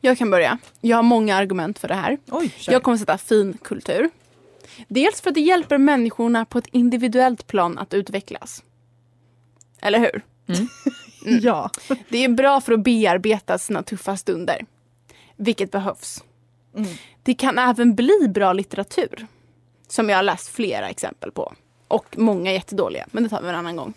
Jag 0.00 0.18
kan 0.18 0.30
börja. 0.30 0.58
Jag 0.80 0.96
har 0.96 1.02
många 1.02 1.36
argument 1.36 1.78
för 1.78 1.88
det 1.88 1.94
här. 1.94 2.18
Oj. 2.30 2.54
Jag 2.66 2.82
kommer 2.82 2.98
sätta 2.98 3.18
fin 3.18 3.58
kultur. 3.62 4.10
Dels 4.88 5.20
för 5.20 5.30
att 5.30 5.34
det 5.34 5.40
hjälper 5.40 5.78
människorna 5.78 6.44
på 6.44 6.58
ett 6.58 6.66
individuellt 6.72 7.46
plan 7.46 7.78
att 7.78 7.94
utvecklas. 7.94 8.62
Eller 9.80 9.98
hur? 9.98 10.22
Ja. 11.42 11.70
Det 12.08 12.24
är 12.24 12.28
bra 12.28 12.60
för 12.60 12.72
att 12.72 12.84
bearbeta 12.84 13.58
sina 13.58 13.82
tuffa 13.82 14.16
stunder. 14.16 14.66
Vilket 15.36 15.70
behövs. 15.70 16.24
Mm. 16.76 16.88
Det 17.22 17.34
kan 17.34 17.58
även 17.58 17.94
bli 17.94 18.28
bra 18.28 18.52
litteratur. 18.52 19.26
Som 19.88 20.08
jag 20.08 20.16
har 20.16 20.22
läst 20.22 20.48
flera 20.48 20.88
exempel 20.88 21.30
på. 21.30 21.54
Och 21.88 22.18
många 22.18 22.52
jättedåliga, 22.52 23.06
men 23.10 23.22
det 23.22 23.28
tar 23.28 23.42
vi 23.42 23.48
en 23.48 23.54
annan 23.54 23.76
gång. 23.76 23.94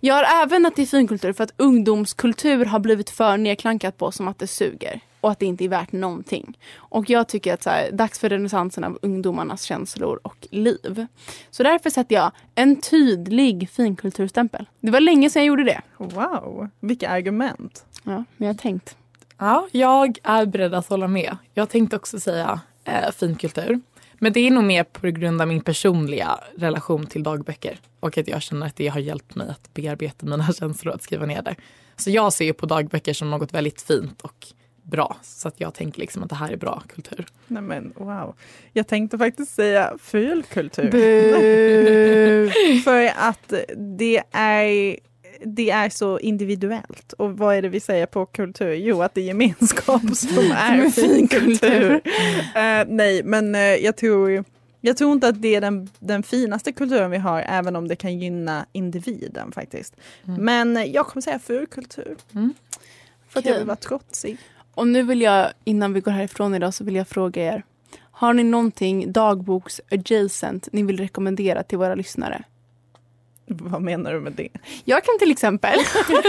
Jag 0.00 0.14
har 0.14 0.42
även 0.42 0.66
att 0.66 0.76
det 0.76 0.82
är 0.82 0.86
finkultur 0.86 1.32
för 1.32 1.44
att 1.44 1.52
ungdomskultur 1.56 2.64
har 2.64 2.78
blivit 2.78 3.10
för 3.10 3.36
nedklankat 3.36 3.96
på 3.96 4.12
som 4.12 4.28
att 4.28 4.38
det 4.38 4.46
suger. 4.46 5.00
Och 5.24 5.30
att 5.30 5.38
det 5.38 5.46
inte 5.46 5.64
är 5.64 5.68
värt 5.68 5.92
någonting. 5.92 6.58
Och 6.76 7.10
jag 7.10 7.28
tycker 7.28 7.54
att 7.54 7.62
så 7.62 7.70
här, 7.70 7.90
dags 7.92 8.18
för 8.18 8.28
renässansen 8.28 8.84
av 8.84 8.98
ungdomarnas 9.02 9.62
känslor 9.62 10.20
och 10.22 10.46
liv. 10.50 11.06
Så 11.50 11.62
därför 11.62 11.90
sätter 11.90 12.14
jag 12.14 12.32
en 12.54 12.80
tydlig 12.80 13.70
finkulturstämpel. 13.70 14.66
Det 14.80 14.90
var 14.90 15.00
länge 15.00 15.30
sedan 15.30 15.42
jag 15.42 15.46
gjorde 15.46 15.64
det. 15.64 15.80
Wow, 15.96 16.68
vilka 16.80 17.08
argument. 17.08 17.84
Ja, 18.02 18.24
men 18.36 18.46
jag 18.46 18.48
har 18.48 18.54
tänkt. 18.54 18.96
Ja, 19.38 19.68
jag 19.72 20.18
är 20.22 20.46
beredd 20.46 20.74
att 20.74 20.88
hålla 20.88 21.08
med. 21.08 21.36
Jag 21.54 21.68
tänkte 21.68 21.96
också 21.96 22.20
säga 22.20 22.60
eh, 22.84 23.10
finkultur. 23.10 23.80
Men 24.14 24.32
det 24.32 24.40
är 24.40 24.50
nog 24.50 24.64
mer 24.64 24.84
på 24.84 25.06
grund 25.06 25.40
av 25.40 25.48
min 25.48 25.60
personliga 25.60 26.38
relation 26.56 27.06
till 27.06 27.22
dagböcker. 27.22 27.78
Och 28.00 28.18
att 28.18 28.28
jag 28.28 28.42
känner 28.42 28.66
att 28.66 28.76
det 28.76 28.88
har 28.88 29.00
hjälpt 29.00 29.34
mig 29.34 29.48
att 29.48 29.74
bearbeta 29.74 30.26
mina 30.26 30.52
känslor 30.52 30.92
och 30.92 30.94
att 30.94 31.02
skriva 31.02 31.26
ner 31.26 31.42
det. 31.42 31.54
Så 31.96 32.10
jag 32.10 32.32
ser 32.32 32.44
ju 32.44 32.52
på 32.52 32.66
dagböcker 32.66 33.12
som 33.12 33.30
något 33.30 33.54
väldigt 33.54 33.82
fint 33.82 34.20
och 34.20 34.46
bra. 34.84 35.16
Så 35.22 35.48
att 35.48 35.60
jag 35.60 35.74
tänker 35.74 36.00
liksom 36.00 36.22
att 36.22 36.28
det 36.28 36.34
här 36.34 36.52
är 36.52 36.56
bra 36.56 36.82
kultur. 36.94 37.26
Nej 37.46 37.62
men 37.62 37.92
wow. 37.96 38.34
Jag 38.72 38.86
tänkte 38.86 39.18
faktiskt 39.18 39.54
säga 39.54 39.92
fulkultur. 40.00 40.90
Bu. 40.90 42.50
För 42.84 43.10
att 43.16 43.52
det 43.76 44.22
är, 44.32 44.96
det 45.44 45.70
är 45.70 45.88
så 45.88 46.18
individuellt. 46.18 47.12
Och 47.12 47.38
vad 47.38 47.56
är 47.56 47.62
det 47.62 47.68
vi 47.68 47.80
säger 47.80 48.06
på 48.06 48.26
kultur? 48.26 48.74
Jo, 48.74 49.02
att 49.02 49.14
det 49.14 49.20
är 49.20 49.24
gemenskap 49.24 50.16
som 50.16 50.38
är 50.52 50.90
finkultur. 50.90 52.00
Eh, 52.54 52.84
nej, 52.88 53.22
men 53.24 53.54
eh, 53.54 53.60
jag 53.60 53.96
tror 53.96 54.44
jag 54.80 54.96
tror 54.96 55.12
inte 55.12 55.28
att 55.28 55.42
det 55.42 55.54
är 55.54 55.60
den, 55.60 55.90
den 55.98 56.22
finaste 56.22 56.72
kulturen 56.72 57.10
vi 57.10 57.18
har, 57.18 57.42
även 57.42 57.76
om 57.76 57.88
det 57.88 57.96
kan 57.96 58.18
gynna 58.18 58.66
individen 58.72 59.52
faktiskt. 59.52 59.96
Men 60.22 60.76
eh, 60.76 60.84
jag 60.84 61.06
kommer 61.06 61.22
säga 61.22 61.38
fulkultur. 61.38 62.16
För 63.28 63.40
att 63.40 63.46
jag 63.46 63.58
vill 63.58 63.66
vara 63.66 63.76
trotsig. 63.76 64.38
Och 64.74 64.86
nu 64.86 65.02
vill 65.02 65.20
jag, 65.20 65.52
innan 65.64 65.92
vi 65.92 66.00
går 66.00 66.12
härifrån 66.12 66.54
idag, 66.54 66.74
så 66.74 66.84
vill 66.84 66.94
jag 66.94 67.08
fråga 67.08 67.42
er. 67.42 67.62
Har 68.00 68.34
ni 68.34 68.44
någonting 68.44 69.12
dagboks 69.12 69.80
adjacent 69.90 70.68
ni 70.72 70.82
vill 70.82 70.98
rekommendera 70.98 71.62
till 71.62 71.78
våra 71.78 71.94
lyssnare? 71.94 72.44
Vad 73.46 73.82
menar 73.82 74.12
du 74.12 74.20
med 74.20 74.32
det? 74.32 74.48
Jag 74.84 75.04
kan 75.04 75.18
till 75.18 75.30
exempel 75.30 75.78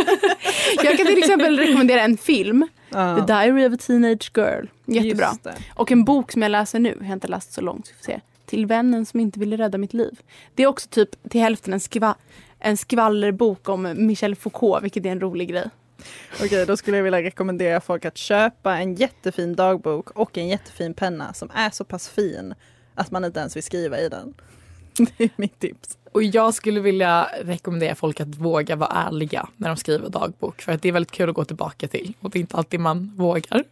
Jag 0.83 0.97
kan 0.97 1.05
till 1.05 1.17
exempel 1.17 1.57
rekommendera 1.57 2.01
en 2.01 2.17
film 2.17 2.67
Ja. 2.89 3.15
The 3.15 3.33
Diary 3.33 3.67
of 3.67 3.73
a 3.73 3.77
Teenage 3.77 4.31
Girl. 4.35 4.65
Jättebra. 4.85 5.33
Och 5.73 5.91
en 5.91 6.03
bok 6.03 6.31
som 6.31 6.41
jag 6.41 6.49
läser 6.49 6.79
nu, 6.79 6.95
jag 6.99 7.05
har 7.07 7.13
inte 7.13 7.27
läst 7.27 7.53
så 7.53 7.61
långt, 7.61 7.87
så 7.87 7.93
vi 7.93 7.97
får 7.97 8.13
se. 8.13 8.21
Till 8.45 8.65
vännen 8.65 9.05
som 9.05 9.19
inte 9.19 9.39
ville 9.39 9.57
rädda 9.57 9.77
mitt 9.77 9.93
liv. 9.93 10.19
Det 10.55 10.63
är 10.63 10.67
också 10.67 10.89
typ 10.89 11.29
till 11.29 11.41
hälften 11.41 11.73
en, 11.73 11.79
skva 11.79 12.15
en 12.59 12.77
skvallerbok 12.77 13.69
om 13.69 13.93
Michel 13.95 14.35
Foucault, 14.35 14.83
vilket 14.83 15.05
är 15.05 15.09
en 15.09 15.21
rolig 15.21 15.49
grej. 15.49 15.69
Okej, 16.43 16.65
då 16.65 16.77
skulle 16.77 16.97
jag 16.97 17.03
vilja 17.03 17.21
rekommendera 17.21 17.81
folk 17.81 18.05
att 18.05 18.17
köpa 18.17 18.77
en 18.77 18.95
jättefin 18.95 19.55
dagbok 19.55 20.11
och 20.11 20.37
en 20.37 20.47
jättefin 20.47 20.93
penna 20.93 21.33
som 21.33 21.49
är 21.53 21.69
så 21.69 21.83
pass 21.83 22.09
fin 22.09 22.53
att 22.95 23.11
man 23.11 23.25
inte 23.25 23.39
ens 23.39 23.55
vill 23.55 23.63
skriva 23.63 23.99
i 23.99 24.09
den. 24.09 24.33
Det 25.17 25.23
är 25.23 25.29
mitt 25.35 25.59
tips. 25.59 25.97
Och 26.11 26.23
jag 26.23 26.53
skulle 26.53 26.79
vilja 26.79 27.29
rekommendera 27.41 27.95
folk 27.95 28.19
att 28.19 28.35
våga 28.35 28.75
vara 28.75 28.91
ärliga 29.07 29.47
när 29.57 29.67
de 29.67 29.77
skriver 29.77 30.09
dagbok. 30.09 30.61
För 30.61 30.71
att 30.71 30.81
det 30.81 30.87
är 30.89 30.93
väldigt 30.93 31.11
kul 31.11 31.29
att 31.29 31.35
gå 31.35 31.45
tillbaka 31.45 31.87
till. 31.87 32.13
Och 32.19 32.29
det 32.29 32.39
är 32.39 32.41
inte 32.41 32.57
alltid 32.57 32.79
man 32.79 33.13
vågar. 33.15 33.63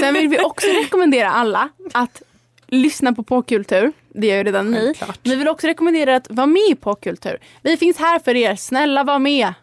Sen 0.00 0.14
vill 0.14 0.28
vi 0.28 0.38
också 0.40 0.66
rekommendera 0.66 1.30
alla 1.30 1.68
att 1.92 2.22
lyssna 2.66 3.12
på 3.12 3.22
Påkultur. 3.22 3.92
Det 4.08 4.26
gör 4.26 4.36
ju 4.36 4.44
redan 4.44 4.70
ni. 4.70 4.94
Vi 5.22 5.34
vill 5.34 5.48
också 5.48 5.66
rekommendera 5.66 6.16
att 6.16 6.30
vara 6.30 6.46
med 6.46 6.70
i 6.70 6.74
Påkultur. 6.74 7.38
Vi 7.62 7.76
finns 7.76 7.96
här 7.96 8.18
för 8.18 8.36
er. 8.36 8.56
Snälla 8.56 9.04
var 9.04 9.18
med. 9.18 9.54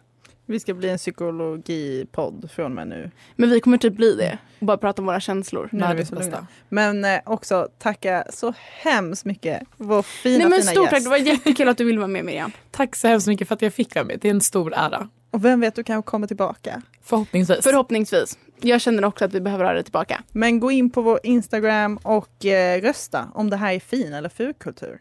Vi 0.48 0.60
ska 0.60 0.74
bli 0.74 0.88
en 0.88 0.98
psykologipodd 0.98 2.50
från 2.50 2.64
och 2.64 2.70
med 2.70 2.88
nu. 2.88 3.10
Men 3.36 3.50
vi 3.50 3.60
kommer 3.60 3.78
typ 3.78 3.94
bli 3.96 4.14
det. 4.14 4.38
Och 4.58 4.66
bara 4.66 4.76
prata 4.76 5.02
om 5.02 5.06
våra 5.06 5.20
känslor. 5.20 5.68
Nu 5.72 5.84
är 5.84 5.94
vi 5.94 6.04
så 6.04 6.14
lugna. 6.14 6.46
Men 6.68 7.04
eh, 7.04 7.20
också 7.26 7.68
tacka 7.78 8.24
så 8.30 8.54
hemskt 8.58 9.24
mycket 9.24 9.62
vår 9.76 10.02
fina, 10.02 10.38
Nej 10.38 10.48
men 10.48 10.60
fina 10.60 10.72
stort 10.72 10.82
gäst. 10.82 10.90
tack. 10.94 11.02
Det 11.02 11.10
var 11.10 11.16
jättekul 11.16 11.68
att 11.68 11.78
du 11.78 11.84
ville 11.84 11.98
vara 11.98 12.08
med 12.08 12.24
Miriam. 12.24 12.52
Tack 12.70 12.96
så 12.96 13.08
hemskt 13.08 13.26
mycket 13.28 13.48
för 13.48 13.54
att 13.54 13.62
jag 13.62 13.74
fick 13.74 13.94
vara 13.94 14.04
med. 14.04 14.18
Det 14.20 14.28
är 14.28 14.30
en 14.34 14.40
stor 14.40 14.74
ära. 14.74 15.08
Och 15.30 15.44
vem 15.44 15.60
vet, 15.60 15.74
du 15.74 15.84
kanske 15.84 16.10
kommer 16.10 16.26
tillbaka. 16.26 16.82
Förhoppningsvis. 17.02 17.60
Förhoppningsvis. 17.62 18.38
Jag 18.60 18.80
känner 18.80 19.04
också 19.04 19.24
att 19.24 19.32
vi 19.32 19.40
behöver 19.40 19.64
ha 19.64 19.72
det 19.72 19.82
tillbaka. 19.82 20.22
Men 20.32 20.60
gå 20.60 20.70
in 20.70 20.90
på 20.90 21.02
vår 21.02 21.20
Instagram 21.22 21.96
och 21.96 22.44
eh, 22.46 22.80
rösta 22.80 23.28
om 23.34 23.50
det 23.50 23.56
här 23.56 23.72
är 23.72 23.80
fin 23.80 24.12
eller 24.12 24.28
fulkultur. 24.28 25.00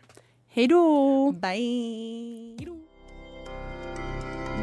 Hej 0.49 0.67
då! 0.67 1.31
Bye! 1.31 2.84